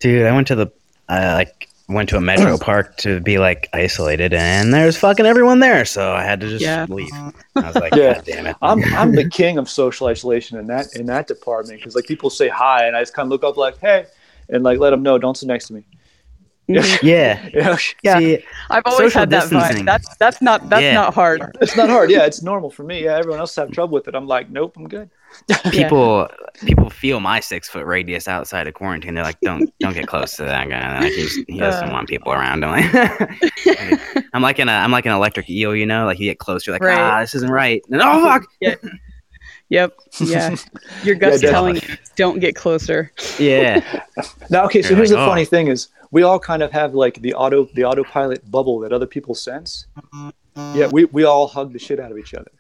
[0.00, 0.68] Dude, I went to the
[1.08, 5.58] I like went to a metro park to be like isolated, and there's fucking everyone
[5.60, 6.86] there, so I had to just Yeah.
[6.88, 7.10] leave.
[7.56, 8.14] I was like, Yeah.
[8.14, 8.56] God damn it!
[8.62, 12.30] I'm I'm the king of social isolation in that in that department because like people
[12.30, 14.06] say hi and I just kind of look up like hey
[14.48, 15.84] and like let them know don't sit next to me.
[16.68, 16.98] Mhm.
[17.02, 18.18] yeah, Yeah, Yeah.
[18.18, 19.82] See, I've always had that distancing.
[19.84, 19.86] vibe.
[19.86, 20.92] That's that's not that's Yeah.
[20.94, 21.56] not hard.
[21.62, 22.10] it's not hard.
[22.10, 23.02] Yeah, it's normal for me.
[23.04, 24.14] Yeah, everyone else have trouble with it.
[24.14, 25.08] I'm like, nope, I'm good.
[25.70, 26.28] people
[26.64, 29.14] people feel my six foot radius outside of quarantine.
[29.14, 31.00] They're like, don't don't get close to that guy.
[31.00, 31.92] Like, he's, he doesn't Uh.
[31.92, 32.70] want people around him.
[34.34, 36.04] I'm like an I'm like an electric eel, you know.
[36.06, 36.98] Like you get closer, like Right.
[36.98, 37.82] ah, this isn't right.
[37.90, 38.44] And, oh fuck,
[39.70, 39.98] Yep.
[40.20, 40.56] Yeah.
[41.04, 41.82] Your gut's Yeah, telling you
[42.16, 43.12] don't get closer.
[43.38, 44.02] yeah,
[44.48, 45.28] Now, okay, so You're here's like, the oh.
[45.28, 48.92] funny thing is we all kind of have like the auto the autopilot bubble that
[48.94, 49.86] other people sense.
[50.74, 52.50] Yeah, we, we all hug the shit out of each other.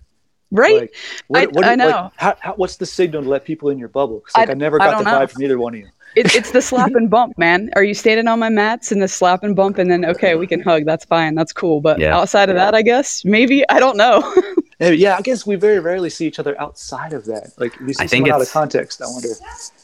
[0.50, 0.74] Right?
[0.82, 0.94] Like,
[1.28, 2.12] what, I- what do I you- like, know.
[2.16, 4.20] how, how, what's the signal to let people in your bubble?
[4.20, 5.26] 'Cause, like, I- I, never I got the don't know.
[5.26, 5.88] vibe from either one of you.
[6.16, 7.70] it, it's the slap and bump, man.
[7.76, 10.46] Are you standing on my mats and the slap and bump and then okay, we
[10.46, 10.84] can hug.
[10.86, 11.34] That's fine.
[11.34, 11.80] That's cool.
[11.82, 12.16] But Yeah.
[12.16, 14.34] outside of that, I guess maybe I don't know.
[14.80, 17.50] Yeah, yeah, I guess we very rarely see each other outside of that.
[17.58, 19.02] Like we see I think someone out of context.
[19.02, 19.28] I wonder.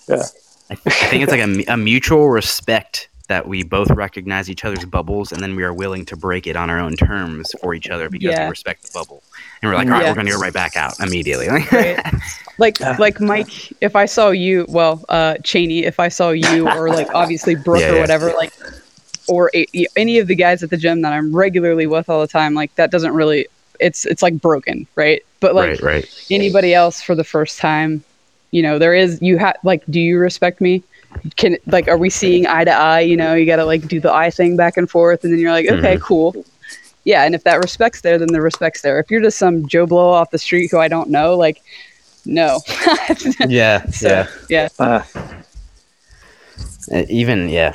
[0.08, 0.22] Yeah.
[0.70, 0.76] I, I
[1.08, 5.40] think it's like a, a mutual respect that we both recognize each other's bubbles, and
[5.42, 8.32] then we are willing to break it on our own terms for each other because
[8.34, 8.44] Yeah.
[8.44, 9.22] we respect the bubble.
[9.62, 10.10] And we're like, all right, Yeah.
[10.10, 11.48] we're gonna go right back out immediately.
[11.72, 11.98] Right.
[12.58, 12.96] like Yeah.
[12.98, 17.08] like Mike, if I saw you, well, uh, Cheney, if I saw you or like
[17.14, 18.00] obviously Brooke Yeah, or yeah.
[18.02, 18.52] whatever, like,
[19.26, 19.66] or a,
[19.96, 22.74] any of the guys at the gym that I'm regularly with all the time, like
[22.74, 23.46] that doesn't really,
[23.80, 25.22] it's it's like broken, right?
[25.40, 26.24] But like right, right.
[26.30, 28.04] anybody else for the first time,
[28.50, 30.82] you know, there is you have like, do you respect me?
[31.36, 33.00] Can like, are we seeing eye to eye?
[33.00, 35.40] You know, you got to like do the eye thing back and forth, and then
[35.40, 36.44] you're like, okay, cool.
[37.04, 38.98] Yeah, and if that respect's there, then the respect's there.
[38.98, 41.62] If you're just some Joe Blow off the street who I don't know, like,
[42.24, 42.60] no.
[43.48, 44.68] Yeah, so, yeah.
[44.78, 45.02] Uh,
[46.92, 47.74] Uh, even yeah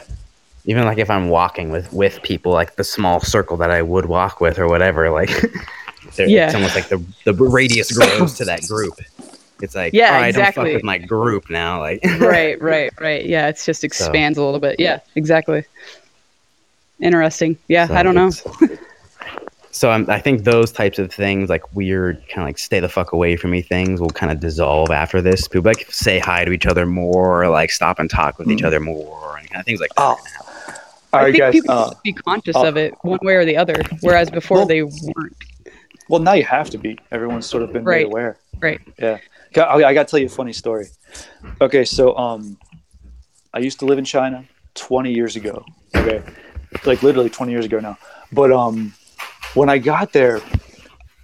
[0.65, 4.05] even like if i'm walking with with people like the small circle that i would
[4.05, 5.29] walk with or whatever like
[6.17, 6.45] Yeah.
[6.45, 8.93] it's almost like the the radius grows to that group
[9.61, 10.65] it's like Yeah, all right don't exactly.
[10.65, 13.25] fuck with my group now like right, right, right.
[13.25, 14.79] Yeah, it's just expands a little bit.
[14.79, 15.63] Yeah, exactly.
[17.01, 17.57] Interesting.
[17.67, 18.29] Yeah, So I don't know.
[19.71, 22.89] so I'm, i think those types of things like weird kind of like stay the
[22.89, 26.43] fuck away from me things will kind of dissolve after this people like say hi
[26.43, 28.65] to each other more or like stop and talk with each Mm.
[28.65, 30.17] other more and kind of things like that oh.
[31.13, 31.53] All I think guys.
[31.53, 34.57] people Uh, should be conscious uh, of it one way or the other, whereas before
[34.57, 35.35] Well- they weren't.
[36.07, 36.99] well, now you have to be.
[37.11, 38.05] Everyone's sort of been Right.
[38.05, 38.37] made aware.
[38.59, 38.79] Right.
[38.99, 39.17] Yeah.
[39.55, 40.87] I got to tell you a funny story.
[41.61, 42.57] Okay, so um,
[43.53, 44.45] I used to live in China
[44.75, 45.65] 20 years ago.
[45.95, 46.23] Okay,
[46.85, 47.97] like literally 20 years ago now.
[48.31, 48.93] But um,
[49.55, 50.39] when I got there,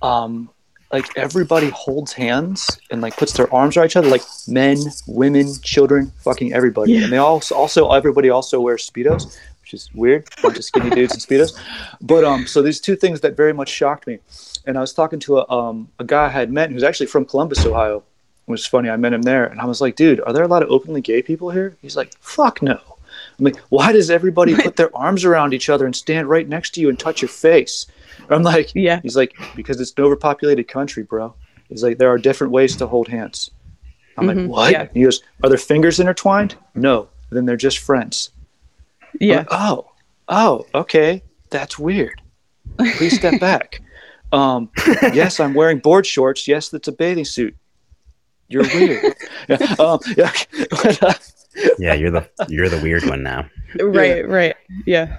[0.01, 0.49] um,
[0.91, 5.53] like everybody holds hands and like puts their arms around each other, like men, women,
[5.61, 6.93] children, fucking everybody.
[6.93, 7.03] Yeah.
[7.03, 10.28] And they also also everybody also wears speedos, which is weird.
[10.41, 11.59] Bunch of skinny dudes in speedos.
[12.01, 14.19] But um, so these two things that very much shocked me.
[14.65, 17.26] And I was talking to a um a guy I had met who's actually from
[17.26, 18.03] Columbus, Ohio.
[18.47, 18.89] It was funny.
[18.89, 21.01] I met him there, and I was like, "Dude, are there a lot of openly
[21.01, 22.79] gay people here?" He's like, "Fuck no."
[23.39, 26.71] I'm like, "Why does everybody put their arms around each other and stand right next
[26.75, 27.87] to you and touch your face?"
[28.29, 28.99] I'm like, Yeah.
[29.01, 31.33] He's like, "Because it's an overpopulated country, bro."
[31.69, 33.49] He's like, "There are different ways to hold hands."
[34.17, 34.87] I'm Mhm, like, "What?" yeah.
[34.93, 37.07] He goes, "Are their fingers intertwined?" No.
[37.31, 38.29] Then they're just friends.
[39.19, 39.37] Yeah.
[39.39, 39.91] like, oh,
[40.27, 42.21] oh, okay, that's weird.
[42.97, 43.81] Please step back.
[44.31, 44.69] Um,
[45.13, 46.47] yes, I'm wearing board shorts.
[46.47, 47.55] Yes, that's a bathing suit.
[48.47, 49.15] You're weird.
[49.49, 50.31] yeah, um, yeah.
[51.79, 54.27] yeah you're the you're the weird one now Right.
[54.27, 54.55] Right.
[54.85, 55.17] Yeah.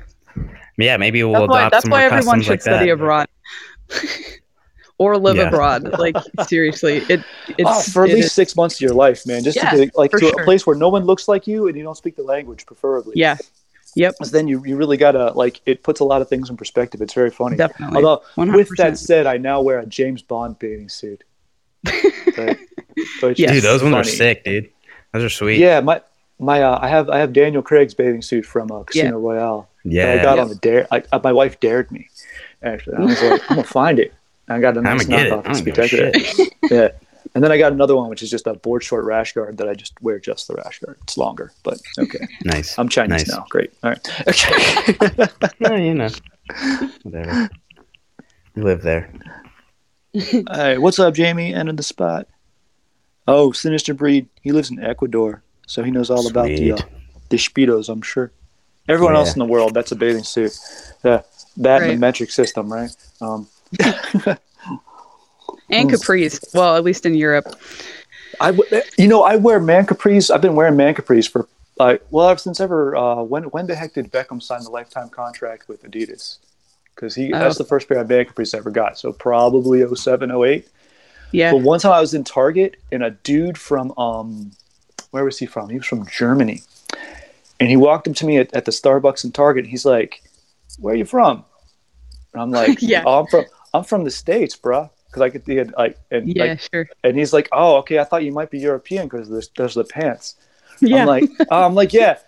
[0.77, 1.59] yeah maybe we'll That's why.
[1.61, 2.93] adopt That's some why more everyone should like study that.
[2.93, 3.27] abroad.
[4.99, 5.49] or live Yeah.
[5.49, 5.99] abroad.
[5.99, 6.17] Like
[6.49, 9.43] seriously, it it's oh, for at it least is- six months of your life, man.
[9.45, 10.41] Just Yeah, to get like to sure.
[10.41, 13.13] a place where no one looks like you and you don't speak the language, preferably.
[13.17, 13.37] yeah,
[14.19, 17.01] 'Cause then you, you really gotta like it puts a lot of things in perspective.
[17.03, 17.57] It's very funny.
[17.57, 17.97] definitely.
[17.97, 18.77] Although with 100%.
[18.77, 21.25] that said, I now wear a James Bond bathing suit.
[22.37, 22.59] Right?
[23.21, 23.51] Which Yes.
[23.51, 24.71] dude is those ones are sick dude
[25.13, 25.59] Those are sweet.
[25.59, 26.01] Yeah, my
[26.39, 29.69] my uh, I have I have Daniel Craig's bathing suit from uh, Casino Royale.
[29.85, 30.13] Yeah.
[30.13, 30.43] I got Yeah.
[30.43, 30.87] on the dare.
[30.91, 32.09] I, uh, my wife dared me.
[32.63, 34.13] Actually, I was like, I'm gonna find it.
[34.49, 35.33] And I got a I'm nice gonna get it.
[35.33, 35.47] knockoff.
[35.47, 36.25] I It's don't give a spectacular.
[36.25, 36.53] shit.
[36.71, 36.89] Yeah.
[37.35, 39.69] And then I got another one, which is just a board short rash guard that
[39.69, 40.97] I just wear just the rash guard.
[41.03, 42.27] It's longer, but okay.
[42.45, 42.79] Nice.
[42.79, 43.31] I'm Chinese Nice.
[43.37, 43.45] now.
[43.51, 43.73] Great.
[43.83, 44.09] All right.
[44.29, 45.29] Okay.
[45.61, 46.09] Yeah, you know.
[47.03, 47.51] Whatever.
[48.55, 49.11] You live there.
[50.15, 50.81] All right.
[50.81, 51.53] What's up, Jamie?
[51.53, 52.27] Enter the spot.
[53.29, 54.29] Oh, Sinister Breed.
[54.43, 56.79] He lives in Ecuador, so he knows all about the uh,
[57.31, 57.89] the speedos.
[57.89, 58.31] I'm sure.
[58.89, 60.57] Everyone else in the world, that's a bathing suit.
[61.05, 61.23] Yeah,
[61.57, 62.95] that and the metric system, right?
[63.21, 63.49] Um,
[65.69, 66.55] And capris.
[66.55, 67.47] Well, at least in Europe.
[68.41, 70.31] I, w- you know, I wear man capris.
[70.33, 71.49] I've been wearing man capris for
[71.79, 72.95] like, well, ever since ever.
[72.95, 76.39] Uh, when when the heck did Beckham sign the lifetime contract with Adidas?
[76.95, 77.39] Because he Oh.
[77.39, 78.97] that's the first pair of man capris I ever got.
[78.99, 80.69] So probably 07, 08.
[81.33, 81.53] Yeah.
[81.53, 84.53] But one time I was in Target and a dude from um,
[85.11, 85.69] where was he from?
[85.69, 86.63] He was from Germany,
[87.61, 89.65] and he walked up to me at, at the Starbucks in Target.
[89.65, 90.23] And he's like,
[90.79, 91.45] "Where are you from?"
[92.33, 93.03] And I'm like, Yeah.
[93.07, 96.29] "Oh, I'm from I'm from the states, bruh." Because I could he had like and
[96.35, 96.89] Yeah, like, sure.
[97.05, 97.99] and he's like, "Oh, okay.
[97.99, 100.37] I thought you might be European because there's there's the pants."
[100.81, 101.03] Yeah.
[101.03, 102.19] I'm like, oh, I'm like, yeah.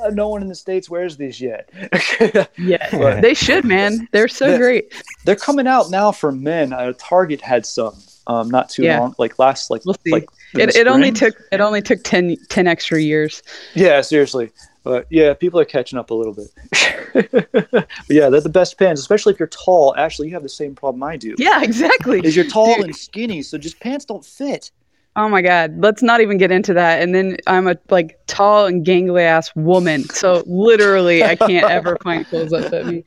[0.00, 1.68] Uh, no one in the states wears these yet.
[2.56, 2.88] yeah.
[2.92, 4.06] But They should, man.
[4.12, 4.58] They're so Yeah.
[4.58, 4.92] great.
[5.24, 6.72] they're coming out now for men.
[6.72, 7.98] Uh, Target had some,
[8.28, 9.00] um, not too Yeah.
[9.00, 10.12] long, like last, like, We'll see.
[10.12, 13.42] like It, it only took it only took 10, 10 extra years.
[13.74, 14.50] Yeah, seriously.
[14.84, 16.48] But yeah, people are catching up a little bit.
[18.08, 19.94] yeah, they're the best pants, especially if you're tall.
[19.96, 21.34] Ashley, you have the same problem I do.
[21.38, 22.20] Yeah, exactly.
[22.20, 22.84] Is you're tall Dude.
[22.86, 24.70] and skinny, so just pants don't fit.
[25.16, 27.02] Oh my god, let's not even get into that.
[27.02, 31.96] And then I'm a like tall and gangly ass woman, so literally I can't ever
[32.04, 33.04] find clothes that fit me.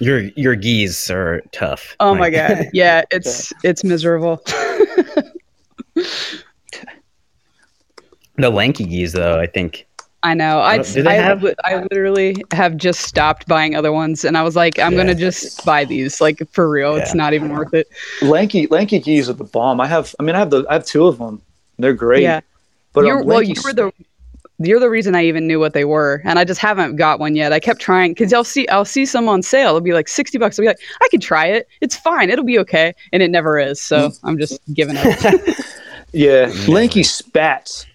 [0.00, 1.96] Your your gis are tough.
[2.00, 4.42] Oh my god, yeah, it's it's miserable.
[8.36, 9.86] the lanky gis though, I think.
[10.22, 10.60] I know.
[10.60, 14.78] I I, have- I literally have just stopped buying other ones, and I was like,
[14.78, 14.98] I'm Yeah.
[14.98, 16.18] gonna just buy these.
[16.20, 17.88] Like for real, it's not even worth it.
[18.22, 19.82] Lanky, lanky gis are the bomb.
[19.82, 21.42] I have, I mean, I have the, I have two of them.
[21.78, 22.22] They're great.
[22.22, 22.40] Yeah.
[22.94, 23.92] But you're, um, well, you were the
[24.58, 27.34] you're the reason I even knew what they were, and I just haven't got one
[27.34, 27.52] yet.
[27.52, 29.68] I kept trying because I'll see I'll see some on sale.
[29.70, 30.58] It'll be like sixty bucks.
[30.58, 31.66] I'll be like, I could try it.
[31.80, 32.30] It's fine.
[32.30, 33.80] It'll be okay, and it never is.
[33.80, 34.18] So Mm.
[34.24, 35.06] I'm just giving up.
[36.16, 36.72] Yeah, Yeah.
[36.72, 37.86] lanky spats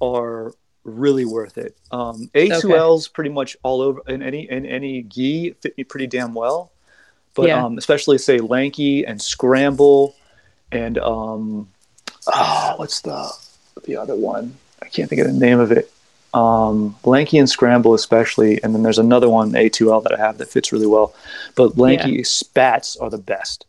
[0.00, 0.52] are
[0.84, 1.76] really worth it.
[1.90, 6.34] Um, A2L's pretty much all over in any in any gi fit me pretty damn
[6.34, 6.70] well,
[7.34, 7.64] but Yeah.
[7.64, 10.14] um, especially say lanky and scramble,
[10.70, 11.68] and um,
[12.32, 13.28] oh, what's the
[13.86, 14.56] the other one?
[14.80, 15.90] I can't think of the name of it.
[16.34, 20.48] Um, lanky and scramble especially, and then there's another one A2L that I have that
[20.48, 21.14] fits really well,
[21.54, 23.66] but lanky spats are the best.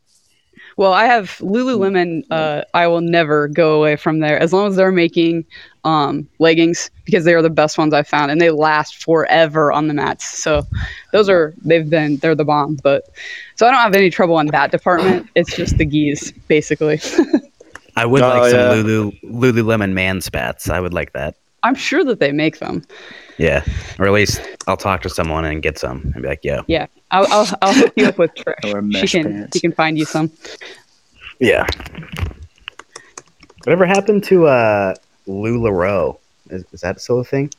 [0.78, 2.24] Well, I have Lululemon.
[2.30, 5.46] Uh, I will never go away from there as long as they're making
[5.86, 9.88] um, leggings because they are the best ones I've found and they last forever on
[9.88, 10.26] the mats.
[10.26, 10.64] So
[11.14, 12.76] those are they've been they're the bomb.
[12.84, 13.08] But
[13.56, 15.30] so I don't have any trouble in that department.
[15.36, 17.00] It's just the gis basically.
[17.96, 18.72] I would Oh, like some yeah.
[18.72, 20.70] Lulu Lululemon man spats.
[20.70, 21.36] I would like that.
[21.66, 22.84] I'm sure that they make them.
[23.38, 23.66] Yeah,
[24.00, 26.86] or at least I'll talk to someone and get some and be like, yeah, Yeah,
[27.12, 28.92] I'll I'll, I'll hook you up with I wear Trish.
[28.92, 29.58] mesh She can pants.
[29.58, 30.32] she can find you some.
[31.40, 31.66] yeah."
[33.64, 34.96] Whatever happened to uh
[35.28, 36.18] Lularoe?
[36.50, 37.50] Is, is that still a thing?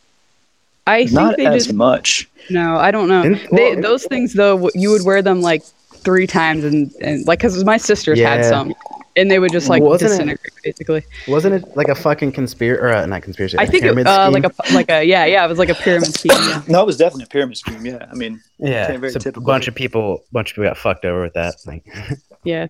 [0.86, 2.28] I think Not they as just much.
[2.48, 2.76] no.
[2.76, 3.22] I don't know.
[3.24, 7.26] Didn't- they, well- those things though, you would wear them like three times and, and
[7.26, 8.72] like because my sisters had some,
[9.16, 11.04] and they would just like Wasn't it- disintegrate basically.
[11.26, 13.58] Wasn't it like a fucking conspiracy or uh, not conspiracy?
[13.58, 14.42] I a think it, pyramid uh, scheme?
[14.42, 16.32] like a like a yeah yeah it was like a pyramid scheme.
[16.32, 16.62] Yeah.
[16.68, 17.84] No, it was definitely a pyramid scheme.
[17.86, 21.04] Yeah, I mean, yeah, very so a bunch of people, bunch of people got fucked
[21.04, 21.54] over with that.
[21.66, 21.86] Like,
[22.44, 22.66] yeah.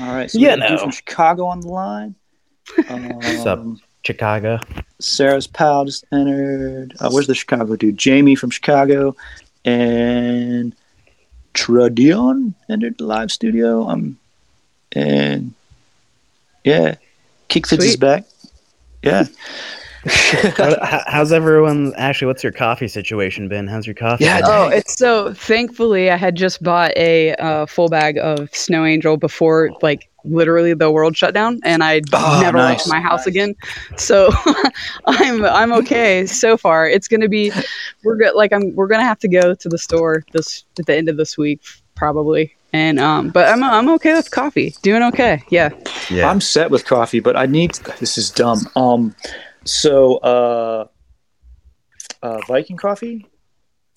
[0.00, 0.30] all right.
[0.30, 0.82] So Yeah, we got a dude no.
[0.82, 2.14] from Chicago on the line.
[2.88, 3.64] Um, up?
[4.04, 4.58] Chicago.
[5.00, 6.94] Sarah's pal just entered.
[7.00, 7.96] Uh, where's the Chicago dude?
[7.96, 9.14] Jamie from Chicago,
[9.64, 10.74] and
[11.54, 13.88] Tradion entered the live studio.
[13.88, 14.18] Um,
[14.92, 15.54] and
[16.66, 16.96] yeah,
[17.48, 18.00] Kickfits is Sweet.
[18.00, 18.24] back.
[19.02, 19.24] Yeah.
[20.06, 21.92] How- how- how's everyone?
[21.96, 23.66] Actually, what's your coffee situation been?
[23.66, 24.24] How's your coffee?
[24.24, 24.50] Yeah, been?
[24.50, 29.16] Oh, it's so thankfully I had just bought a uh, full bag of Snow Angel
[29.16, 33.00] before like literally the world shut down, and I Oh, never went nice, to my
[33.00, 33.26] house nice.
[33.26, 33.54] again.
[33.96, 34.30] So
[35.06, 36.88] I'm I'm okay so far.
[36.88, 37.50] It's gonna be
[38.04, 38.34] we're good.
[38.36, 41.16] Like I'm we're gonna have to go to the store this at the end of
[41.16, 41.60] this week
[41.96, 42.54] probably.
[42.76, 44.74] And um, but I'm I'm okay with coffee.
[44.82, 45.42] Doing okay.
[45.50, 45.70] Yeah.
[46.10, 46.28] yeah.
[46.28, 47.74] I'm set with coffee, but I need.
[48.00, 48.60] This is dumb.
[48.76, 49.14] Um,
[49.64, 50.86] so uh,
[52.22, 53.26] uh, Viking Coffee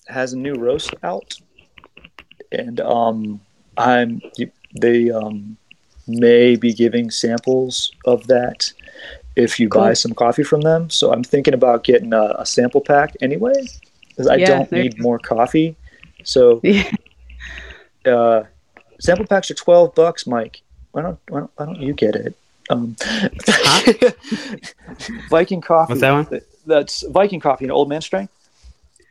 [0.07, 1.35] has a new roast out,
[2.51, 3.41] and um,
[3.77, 4.21] I'm
[4.79, 5.57] they um
[6.07, 8.71] may be giving samples of that
[9.35, 9.81] if you Cool.
[9.81, 10.89] buy some coffee from them.
[10.89, 13.53] So I'm thinking about getting a, a sample pack anyway,
[14.09, 15.75] because I Yeah, don't need more coffee.
[16.23, 16.89] So Yeah.
[18.05, 18.43] uh,
[18.99, 20.61] sample packs are twelve bucks, Mike.
[20.91, 22.35] Why don't why don't, why don't you get it?
[22.69, 22.95] Um,
[25.29, 25.93] Viking coffee.
[25.93, 26.41] What's that one?
[26.65, 28.33] That's Viking coffee, an old man strength.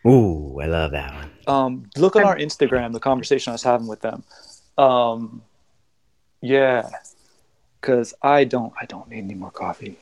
[0.06, 1.30] Ooh, I love that one.
[1.46, 4.22] Um, look on our Instagram, the conversation I was having with them.
[4.76, 5.42] Um,
[6.40, 6.88] yeah,
[7.80, 9.98] because I don't, I don't need any more coffee.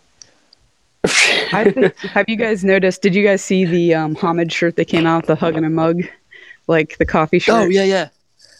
[1.05, 3.01] I think, have you guys noticed?
[3.01, 5.71] Did you guys see the um, homage shirt that came out, the hug and a
[5.71, 6.03] mug,
[6.67, 7.55] like the coffee shirt?
[7.55, 8.09] oh yeah, yeah,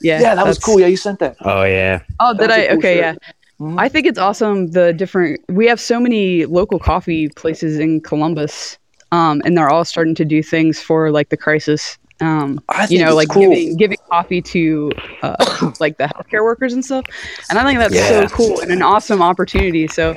[0.03, 0.35] yeah, yeah.
[0.35, 0.79] That was cool.
[0.81, 1.37] Yeah, you sent that.
[1.41, 2.01] Oh yeah.
[2.21, 2.61] Oh, did That was I?
[2.61, 3.19] a cool okay, shirt.
[3.23, 3.31] yeah.
[3.61, 3.81] Mhm.
[3.81, 4.67] I think it's awesome.
[4.69, 8.79] The different we have so many local coffee places in Columbus,
[9.13, 11.97] um, and they're all starting to do things for like the crisis.
[12.21, 13.43] Um, I you know, like cool.
[13.51, 14.91] giving giving coffee to
[15.23, 17.05] uh, like the healthcare workers and stuff.
[17.51, 18.27] And I think that's Yeah.
[18.27, 19.87] so cool and an awesome opportunity.
[19.89, 20.17] So.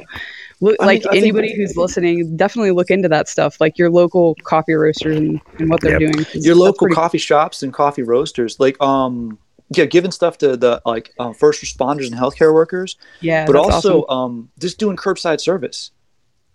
[0.62, 3.90] Look, I mean, like think- anybody who's listening, definitely look into that stuff, like your
[3.90, 6.12] local coffee roasters and, and what they're Yep.
[6.12, 6.26] doing.
[6.26, 9.38] 'cause Your local pretty- coffee shops and coffee roasters, like um,
[9.72, 13.70] yeah, giving stuff to the like uh, first responders and healthcare workers, yeah, but that's
[13.76, 14.18] also awesome.
[14.18, 15.92] um, just doing curbside service.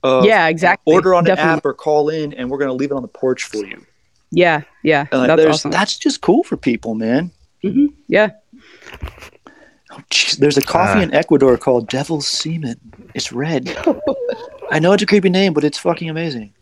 [0.02, 0.94] Uh, yeah, exactly.
[0.94, 1.52] Order on definitely.
[1.52, 3.84] an app or call in, and we're gonna leave it on the porch for you.
[4.30, 5.70] Yeah, yeah, And like, that's there's, awesome.
[5.70, 7.30] that's just cool for people, man.
[7.62, 8.30] hmm Yeah,
[9.92, 11.02] Oh, jeez, there's a coffee Ah.
[11.02, 12.80] in Ecuador called Devil's Semen.
[13.14, 13.68] It's red.
[14.72, 16.52] I know it's a creepy name, but it's fucking amazing.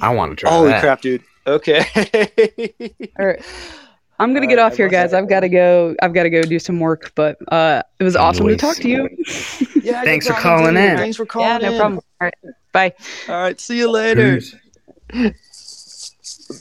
[0.00, 0.80] I want to try Holy that.
[0.80, 1.22] crap, dude.
[1.46, 1.84] Okay.
[3.18, 3.42] All right.
[4.20, 5.14] I'm gonna All get right, off I here, guys.
[5.14, 5.96] I've got to go.
[6.02, 7.10] I've got to go do some work.
[7.14, 9.08] But uh, it was awesome to talk to you.
[9.82, 10.96] yeah, Thanks for calling in.
[10.98, 11.78] Thanks for calling yeah, no in.
[11.78, 12.00] problem.
[12.20, 12.94] All right, bye.
[13.28, 14.40] All right, see you later.
[14.40, 14.54] Peace.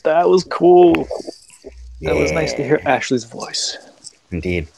[0.03, 1.07] That was cool.
[2.01, 3.77] That was nice to hear Ashley's voice.
[4.31, 4.69] Indeed.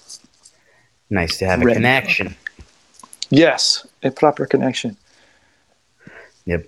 [1.11, 1.75] Nice to have a Red.
[1.75, 2.35] connection.
[3.29, 4.97] Yes, a proper connection.
[6.45, 6.65] Yep.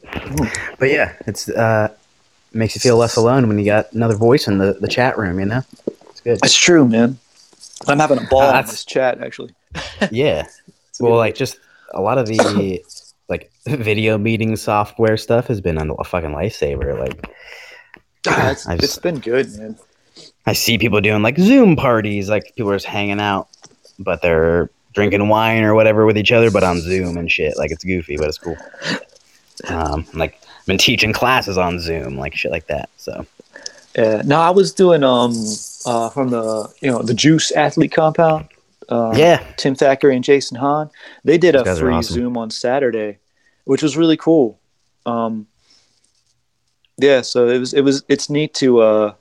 [0.78, 1.90] But yeah, it's uh
[2.54, 5.40] makes you feel less alone when you got another voice in the, the chat room,
[5.40, 5.64] you know?
[6.26, 6.46] It's good.
[6.46, 7.18] It's true, man.
[7.88, 9.54] I'm having a ball Uh, in this chat, actually.
[10.12, 10.46] Yeah.
[11.00, 11.58] Well, like just
[11.94, 12.84] a lot of the
[13.30, 17.00] like video meeting software stuff has been a fucking lifesaver.
[17.00, 17.30] Like
[18.28, 19.78] Ah, it's, I it's just- been good, man.
[20.46, 23.48] I see people doing like Zoom parties, like people are just hanging out,
[23.98, 27.58] but they're drinking wine or whatever with each other, but on Zoom and shit.
[27.58, 28.58] Like it's goofy, but it's cool.
[29.68, 32.90] Um, like I've been teaching classes on Zoom, like shit like that.
[32.98, 33.26] So
[33.98, 34.22] Yeah.
[34.26, 35.34] No, I was doing um
[35.86, 38.48] uh from the you know the Juice Athlete Compound.
[38.90, 40.90] Um, yeah, Tim Thacker and Jason Hahn.
[41.24, 42.14] They did a free awesome.
[42.16, 43.20] Zoom on Saturday,
[43.64, 44.60] which was really cool.
[45.06, 45.48] Um,
[46.98, 49.14] yeah, so it was it was it's neat to uh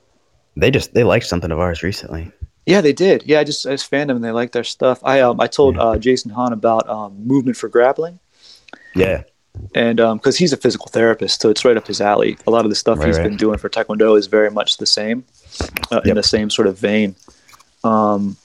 [0.55, 2.31] they just they liked something of ours recently.
[2.65, 4.99] yeah they did yeah I just I just fanned them and they liked their stuff.
[5.03, 8.19] I um I told uh, Jason Hahn about um, movement for grappling
[8.95, 9.23] Yeah,
[9.73, 12.37] and because he's a physical therapist, so it's right up his alley.
[12.45, 13.23] A lot of the stuff Right, he's right.
[13.29, 15.23] been doing for Taekwondo is very much the same,
[15.91, 17.15] uh, in the same sort of vein.
[17.83, 18.37] Um,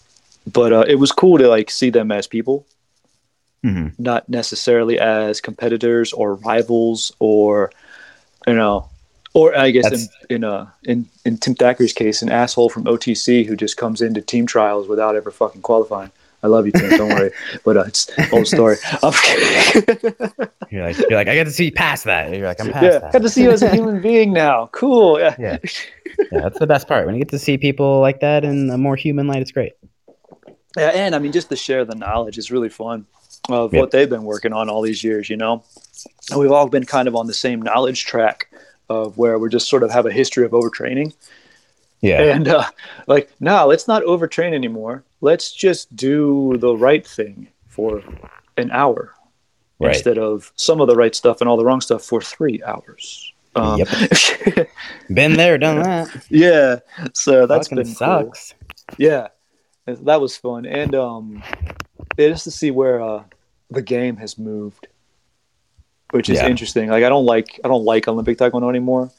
[0.53, 2.67] but uh, it was cool to like see them as people,
[3.65, 3.93] Mhm.
[3.99, 7.71] not necessarily as competitors or rivals or
[8.47, 8.89] you know,
[9.35, 13.45] or I guess in in uh in in Tim Thacker's case, an asshole from OTC
[13.47, 16.11] who just comes into team trials without ever fucking qualifying.
[16.43, 16.91] I love you, Tim.
[16.91, 17.33] Don't worry,
[17.65, 18.77] but uh, it's old story.
[20.71, 22.33] You're like you're like I get to see past that.
[22.33, 23.05] You're like I'm past yeah, that.
[23.05, 24.67] I got to see you as a human being now.
[24.73, 25.19] Cool.
[25.19, 25.35] Yeah.
[25.39, 25.59] Yeah.
[26.31, 27.07] yeah, that's the best part.
[27.07, 29.73] When you get to see people like that in a more human light, it's great.
[30.77, 33.07] Yeah, and I mean, just to share the knowledge is really fun
[33.49, 33.81] of Yep.
[33.81, 35.65] what they've been working on all these years, you know?
[36.31, 38.49] And we've all been kind of on the same knowledge track
[38.89, 41.15] of where we just sort of have a history of overtraining.
[42.01, 42.65] Yeah, And uh,
[43.09, 45.03] like, no, let's not overtrain anymore.
[45.21, 48.03] Let's just do the right thing for
[48.57, 49.15] an hour
[49.81, 49.95] right.
[49.97, 53.33] instead of some of the right stuff and all the wrong stuff for three hours.
[53.57, 53.81] Um,
[55.13, 56.25] Been there, done that.
[56.29, 56.79] yeah.
[57.15, 57.95] So that's Fucking been cool.
[57.97, 58.55] sucks.
[58.97, 59.29] Yeah,
[59.87, 61.43] that was fun, and um,
[62.17, 63.25] yeah, just to see where uh,
[63.71, 64.87] the game has moved,
[66.11, 66.47] which is Yeah.
[66.49, 66.89] interesting.
[66.91, 69.11] Like I don't like I don't like Olympic Taekwondo anymore,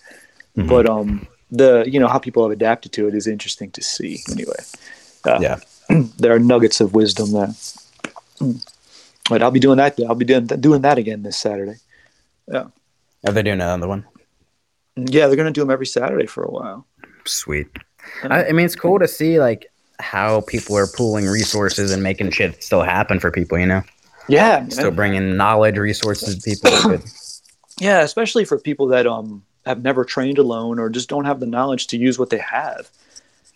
[0.57, 0.69] Mhm.
[0.69, 4.19] but um, the you know how people have adapted to it is interesting to see.
[4.31, 4.53] Anyway,
[5.25, 5.57] uh, Yeah.
[6.17, 7.53] there are nuggets of wisdom there.
[9.29, 9.99] But I'll be doing that.
[10.07, 11.75] I'll be doing doing that again this Saturday.
[12.47, 12.65] Yeah.
[13.25, 14.05] Are they doing another one?
[14.95, 16.85] Yeah, they're gonna do them every Saturday for a while.
[17.25, 17.67] Sweet.
[18.23, 22.31] I, I mean, it's cool to see like how people are pooling resources and making
[22.31, 23.57] shit still happen for people.
[23.59, 23.83] You know,
[24.27, 24.71] Yeah, man.
[24.71, 26.99] still bringing knowledge, resources to people.
[27.81, 31.45] Yeah, especially for people that um have never trained alone or just don't have the
[31.45, 32.89] knowledge to use what they have.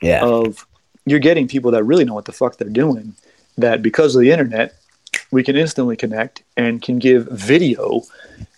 [0.02, 0.66] Yeah, Of
[1.06, 3.16] you're getting people that really know what the fuck they're doing.
[3.58, 4.76] That because of the internet,
[5.32, 8.02] we can instantly connect and can give video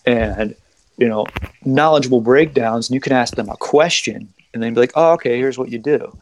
[0.06, 0.56] and
[0.98, 1.26] you know
[1.66, 5.38] knowledgeable breakdowns, and you can ask them a question, and then be like, "Oh, okay,
[5.38, 6.18] here's what you do,"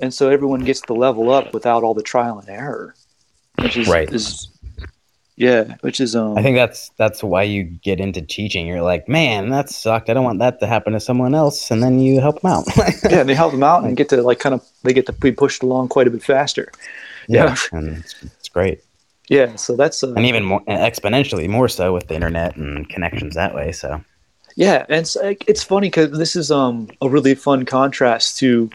[0.00, 2.94] and so everyone gets to level up without all the trial and error,
[3.60, 4.12] which is Right.
[4.12, 4.48] Is,
[5.38, 6.36] yeah, which is um.
[6.36, 8.66] I think that's that's why you get into teaching.
[8.66, 10.10] You're like, man, that sucked.
[10.10, 12.64] I don't want that to happen to someone else, and then you help them out.
[13.08, 15.12] yeah, and they help them out and get to like kind of they get to
[15.12, 16.72] be pushed along quite a bit faster.
[17.28, 18.82] yeah, and it's, it's great,
[19.28, 23.36] Yeah, so that's uh, and even more exponentially more so with the internet and connections
[23.36, 23.70] that way.
[23.70, 24.02] So
[24.56, 28.70] Yeah, and it's, it's funny because this is um a really fun contrast to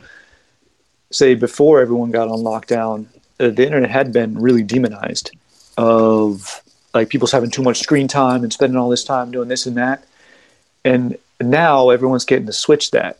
[1.11, 3.07] say before everyone got on lockdown,
[3.41, 5.31] uh, the internet had been really demonized
[5.77, 6.61] of
[6.93, 9.77] like people's having too much screen time and spending all this time doing this and
[9.77, 10.03] that,
[10.85, 13.19] and now everyone's getting to switch that.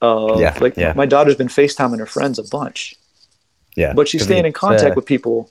[0.00, 0.92] Uh, Yeah, like yeah.
[0.94, 2.94] my daughter's been FaceTiming her friends a bunch,
[3.76, 5.50] yeah, but she's staying in contact with people,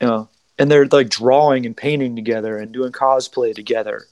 [0.00, 4.06] you know, and they're like drawing and painting together and doing cosplay together.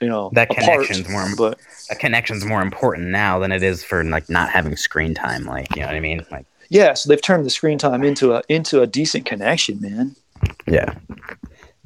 [0.00, 3.84] You know, That apart, connection's more but a connection's more important now than it is
[3.84, 5.44] for like not having screen time.
[5.44, 6.26] Like you know what I mean?
[6.30, 10.16] Like yeah, so they've turned the screen time into a into a decent connection, man.
[10.66, 10.94] Yeah,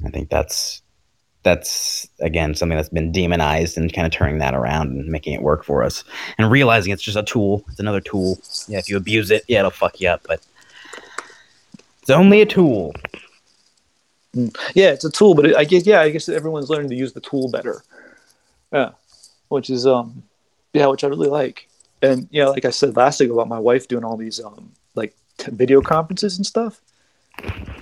[0.05, 0.81] I think that's
[1.43, 5.41] that's again something that's been demonized and kind of turning that around and making it
[5.41, 6.03] work for us
[6.37, 7.63] and realizing it's just a tool.
[7.69, 8.39] It's another tool.
[8.67, 10.45] Yeah, if you abuse it, yeah, it'll fuck you up, but
[12.01, 12.93] it's only a tool.
[14.33, 17.13] Yeah, it's a tool, but it, I guess yeah, I guess everyone's learning to use
[17.13, 17.83] the tool better.
[18.73, 18.91] Yeah,
[19.47, 20.23] which is um,
[20.73, 21.67] yeah, which I really like.
[22.01, 25.15] And yeah, like I said last week about my wife doing all these um like
[25.37, 26.81] t- video conferences and stuff.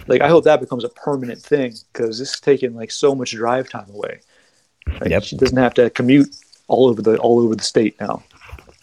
[0.07, 3.31] Like I hope that becomes a permanent thing because this is taking like so much
[3.31, 4.19] drive time away.
[4.99, 5.23] Like, Yep.
[5.23, 6.35] She doesn't have to commute
[6.67, 8.23] all over the all over the state now.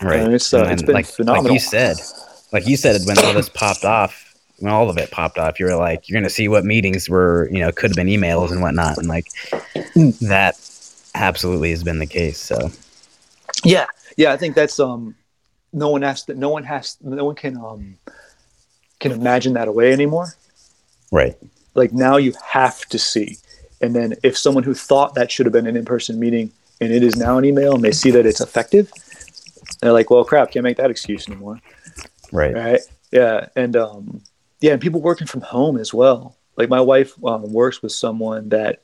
[0.01, 0.21] Right.
[0.21, 1.45] And it's, uh, And it's been like, phenomenal.
[1.45, 1.97] Like you said,
[2.53, 5.67] like you said, when all this popped off, when all of it popped off, you
[5.67, 8.61] were like, you're gonna see what meetings were, you know, could have been emails and
[8.61, 9.27] whatnot, and like
[10.21, 10.59] that
[11.15, 12.39] absolutely has been the case.
[12.39, 12.71] So
[13.65, 15.15] Yeah, yeah, I think that's um,
[15.73, 17.97] no one has to, no one has, no one can um,
[18.99, 20.35] can imagine that away anymore.
[21.13, 21.37] Right,
[21.77, 23.37] Like now you have to see,
[23.81, 26.51] and then if someone who thought that should have been an in-person meeting
[26.81, 28.91] and it is now an email and they see that it's effective,
[29.81, 31.61] they're like, well, crap, can't make that excuse anymore,
[32.33, 32.81] right, right?
[33.13, 34.23] Yeah, and um,
[34.61, 36.37] yeah, and people working from home as well.
[36.57, 38.83] Like my wife um, works with someone that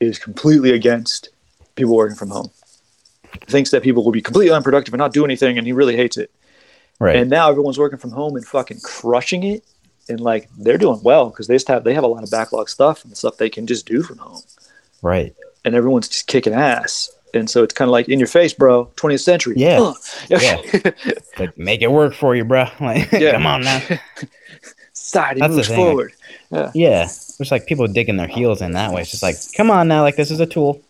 [0.00, 1.30] is completely against
[1.74, 2.50] people working from home.
[3.48, 6.16] Thinks that people will be completely unproductive and not do anything, and he really hates
[6.16, 6.30] it.
[7.00, 7.16] right.
[7.16, 9.64] And now everyone's working from home and fucking crushing it,
[10.08, 12.68] and like they're doing well because they just have they have a lot of backlog
[12.68, 14.42] stuff and stuff they can just do from home,
[15.02, 15.34] right.
[15.64, 17.10] and everyone's just kicking ass.
[17.34, 18.86] And so it's kind of like in your face, bro.
[18.96, 19.54] 20th century.
[19.58, 19.92] Yeah.
[20.30, 20.62] Yeah.
[21.38, 22.66] Like make it work for you, bro.
[22.80, 23.32] Like Yeah.
[23.32, 23.82] come on now.
[24.94, 26.12] Society That's moves forward.
[26.50, 27.04] Yeah.
[27.04, 29.02] It's like people digging their heels in that way.
[29.02, 30.80] It's just like, come on now, like this is a tool.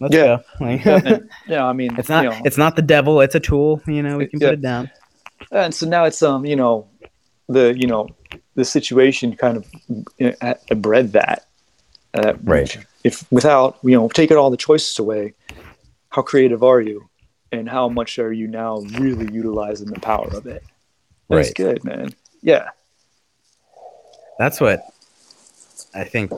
[0.00, 0.38] Let's Yeah.
[0.58, 0.64] go.
[0.64, 3.36] Like, Yeah, and, yeah, I mean, it's not You know, it's not the devil, it's
[3.36, 3.80] a tool.
[3.86, 4.48] You know, we can Yeah.
[4.48, 4.90] put it down.
[5.52, 6.88] and so now it's um, you know,
[7.48, 8.08] the you know,
[8.54, 9.66] the situation kind of
[10.18, 11.46] you know, bred that.
[12.14, 12.76] Uh, Right.
[13.04, 15.34] If without you know taking all the choices away,
[16.10, 17.08] how creative are you,
[17.50, 20.62] and how much are you now really utilizing the power of it?
[21.28, 21.54] That's Right.
[21.54, 22.14] good, man.
[22.42, 22.68] Yeah.
[24.38, 24.82] that's what
[25.94, 26.32] I think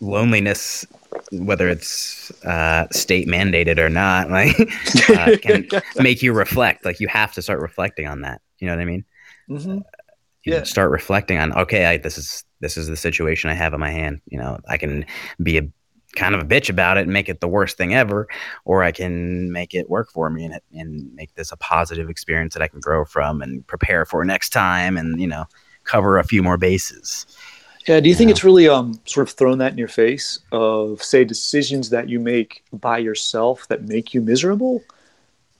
[0.00, 0.86] loneliness,
[1.32, 4.56] whether it's uh, state mandated or not, like
[5.10, 5.68] uh, can
[5.98, 6.84] make you reflect.
[6.84, 8.40] Like you have to start reflecting on that.
[8.58, 9.04] You know what I mean?
[9.48, 9.78] hmm
[10.44, 10.62] You Yeah.
[10.62, 13.90] start reflecting on okay, I, this is this is the situation I have in my
[13.90, 14.20] hand.
[14.26, 15.04] You know, I can
[15.42, 15.62] be a
[16.16, 18.26] kind of a bitch about it and make it the worst thing ever,
[18.64, 22.54] or I can make it work for me and and make this a positive experience
[22.54, 25.44] that I can grow from and prepare for next time, and you know,
[25.84, 27.26] cover a few more bases.
[27.86, 28.00] Yeah.
[28.00, 28.32] Do you think Yeah.
[28.32, 32.18] it's really um sort of thrown that in your face of say decisions that you
[32.18, 34.82] make by yourself that make you miserable?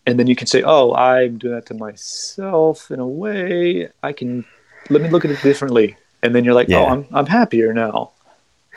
[0.07, 3.89] And then you can say, "Oh, I'm doing that to myself in a way.
[4.03, 4.45] I can
[4.91, 8.11] let me look at it differently." And then you're like, "Oh, I'm I'm happier now."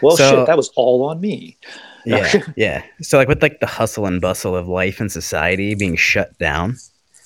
[0.01, 1.57] Well, So- shit, that was all on me.
[2.05, 5.95] yeah yeah so like with like the hustle and bustle of life and society being
[5.95, 6.75] shut down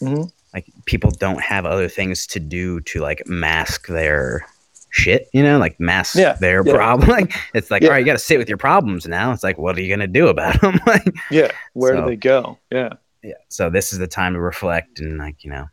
[0.02, 0.30] Mhm.
[0.54, 4.46] like people don't have other things to do to like mask their
[4.92, 6.74] shit you know like mask Yeah, their yeah.
[6.74, 7.88] problem like it's like Yeah.
[7.88, 10.06] all right you gotta sit with your problems now it's like what are you gonna
[10.06, 11.50] do about them like Yeah.
[11.74, 12.60] Where So- do they go?
[12.72, 12.90] Yeah.
[13.24, 15.66] yeah so this is the time to reflect and like you know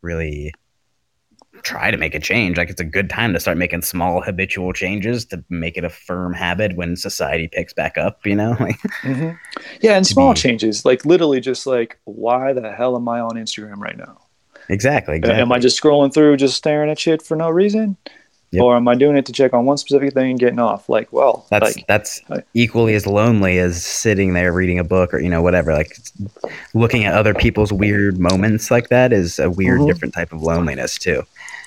[0.00, 0.52] really
[1.62, 4.72] try to make a change like it's a good time to start making small habitual
[4.72, 8.78] changes to make it a firm habit when society picks back up you know like
[9.02, 9.30] hmm
[9.80, 13.32] Yeah, and small be- changes, like literally, just like, why the hell am I on
[13.32, 14.18] Instagram right now?
[14.68, 17.96] exactly exactly Am I just scrolling through, just staring at shit for no reason?
[18.54, 18.62] Yep.
[18.64, 20.86] or am I doing it to check on one specific thing and getting off?
[20.90, 25.14] Like, well, That's like, that's I- equally as lonely as sitting there reading a book
[25.14, 25.72] or you know whatever.
[25.72, 25.96] Like
[26.74, 29.86] looking at other people's weird moments like that is a weird, Mhm.
[29.86, 31.22] different type of loneliness too.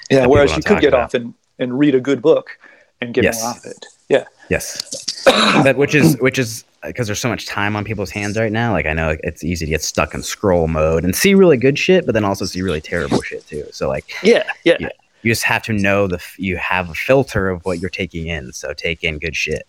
[0.10, 0.26] Yeah.
[0.26, 2.58] Whereas you could get talk off and and read a good book
[3.02, 3.42] and get Yes.
[3.42, 3.86] more off it.
[4.10, 4.26] Yeah.
[4.50, 5.24] Yes,
[5.64, 8.72] that which is which is because there's so much time on people's hands right now.
[8.74, 11.80] Like I know it's easy to get stuck in scroll mode and see really good
[11.80, 13.66] shit, but then also see really terrible shit too.
[13.72, 14.44] So like Yeah.
[14.64, 14.78] Yeah.
[14.80, 14.90] Yeah.
[15.24, 18.54] you just have to know the you have a filter of what you're taking in.
[18.54, 19.66] So take in good shit.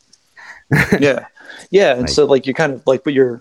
[0.98, 1.26] yeah
[1.70, 3.40] yeah and Like- so like you kind of like but you're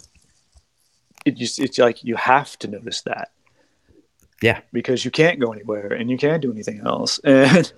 [1.25, 3.31] it just it's like you have to notice that
[4.41, 4.59] Yeah.
[4.73, 7.71] because you can't go anywhere and you can't do anything else and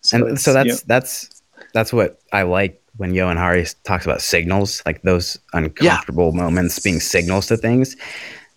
[0.00, 1.42] so, and so you that's know, that's
[1.72, 7.00] that's what I like when Johan Hari talks about signals, like those uncomfortable moments being
[7.00, 7.96] signals to things.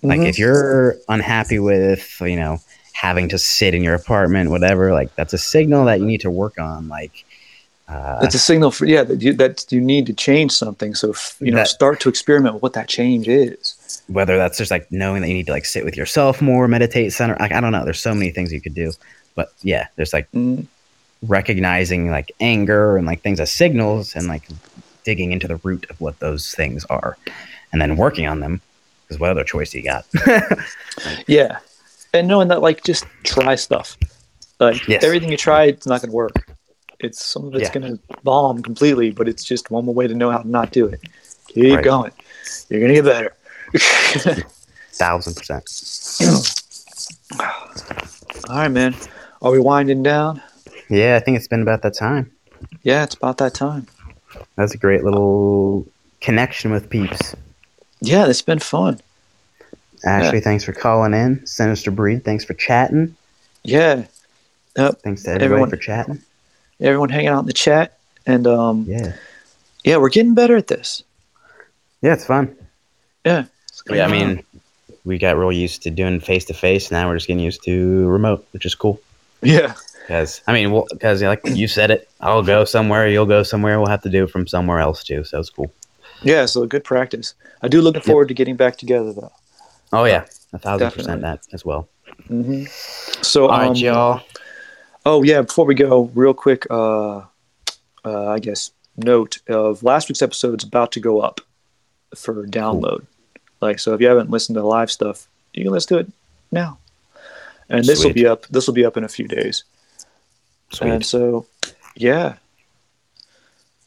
[0.03, 0.29] Like Mhm.
[0.29, 2.59] if you're unhappy with, you know,
[2.93, 6.29] having to sit in your apartment, whatever, like that's a signal that you need to
[6.29, 6.87] work on.
[6.87, 7.25] Like,
[7.87, 11.13] uh, it's a signal for yeah that you that you need to change something so
[11.39, 13.75] you know That- start to experiment with what that change is
[14.07, 17.13] whether that's just like knowing that you need to like sit with yourself more, meditate,
[17.13, 17.35] center.
[17.39, 17.83] Like, I don't know.
[17.83, 18.91] There's so many things you could do,
[19.35, 20.65] but yeah, there's like mm,
[21.21, 24.47] recognizing like anger and like things as signals and like
[25.03, 27.17] digging into the root of what those things are
[27.71, 28.61] and then working on them
[29.07, 30.05] because what other choice do you got
[31.27, 31.59] yeah
[32.13, 33.97] and knowing that like just try stuff
[34.59, 35.03] like Yes.
[35.03, 36.47] everything you try it's not going to work
[36.99, 37.79] it's some of it's Yeah.
[37.79, 40.71] going to bomb completely but it's just one more way to know how to not
[40.71, 40.99] do it
[41.47, 41.83] keep Right.
[41.83, 42.11] going
[42.69, 43.33] you're going to get better
[44.93, 45.65] thousand percent
[48.49, 48.95] All right, man.
[49.41, 50.41] Are we winding down?
[50.89, 52.31] yeah i think it's been about that time
[52.83, 53.87] Yeah, it's about that time.
[54.55, 55.85] that's a great little
[56.21, 57.35] connection with peeps
[57.99, 58.99] Yeah, it's been fun.
[60.05, 63.15] ashley thanks for calling in sinister breed thanks for chatting
[63.63, 64.05] Yeah,
[64.77, 65.01] Yep.
[65.03, 66.21] thanks to Everyone- for chatting
[66.79, 69.13] everyone hanging out in the chat, and um, yeah,
[69.83, 71.03] yeah we're getting better at this.
[72.01, 72.55] yeah it's fun
[73.25, 73.45] Yeah,
[73.89, 74.43] yeah i mean
[75.05, 78.07] we got real used to doing face to face now we're just getting used to
[78.07, 78.99] remote which is cool
[79.43, 83.43] yeah, Because I mean, well, because like you said it, I'll go somewhere, you'll go
[83.43, 83.77] somewhere.
[83.79, 85.23] We'll have to do it from somewhere else too.
[85.23, 85.71] So it's cool.
[86.23, 86.47] yeah.
[86.47, 87.35] So good practice.
[87.61, 89.31] I do looking forward to getting back together though.
[89.93, 91.87] Oh yeah, a thousand percent that as well.
[92.25, 92.63] hmm
[93.21, 94.21] So, All right, um, y'all.
[95.05, 97.17] Oh yeah, before we go, real quick, uh,
[98.03, 101.41] uh, I guess note of last week's episode is about to go up
[102.15, 103.05] for download.
[103.61, 106.11] Like, so if you haven't listened to the live stuff, you can listen to it
[106.51, 106.77] now.
[107.69, 108.45] And this will be up.
[108.47, 109.63] This will be up in a few days.
[110.81, 111.45] And so,
[111.95, 112.35] yeah.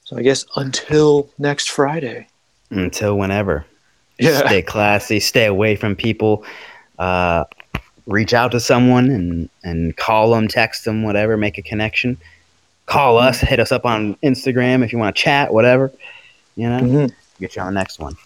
[0.04, 2.26] So I guess until next Friday.
[2.70, 3.64] Until whenever.
[4.18, 4.46] Yeah.
[4.46, 5.20] Stay classy.
[5.20, 6.44] Stay away from people.
[6.98, 7.44] Uh,
[8.06, 11.36] reach out to someone and and call them, text them, whatever.
[11.36, 12.18] Make a connection.
[12.86, 13.40] Call us.
[13.40, 15.54] Hit us up on Instagram if you want to chat.
[15.54, 15.92] Whatever.
[16.56, 17.12] You know, Mhm.
[17.38, 18.16] get you on the next one.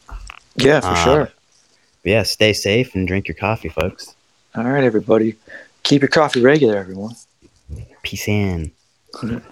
[0.57, 1.33] Yeah, for Uh, sure.
[2.05, 2.23] Yeah.
[2.23, 4.15] Stay safe and drink your coffee, folks.
[4.55, 5.37] All right, everybody.
[5.83, 7.15] Keep your coffee regular, everyone.
[8.03, 8.73] Peace in.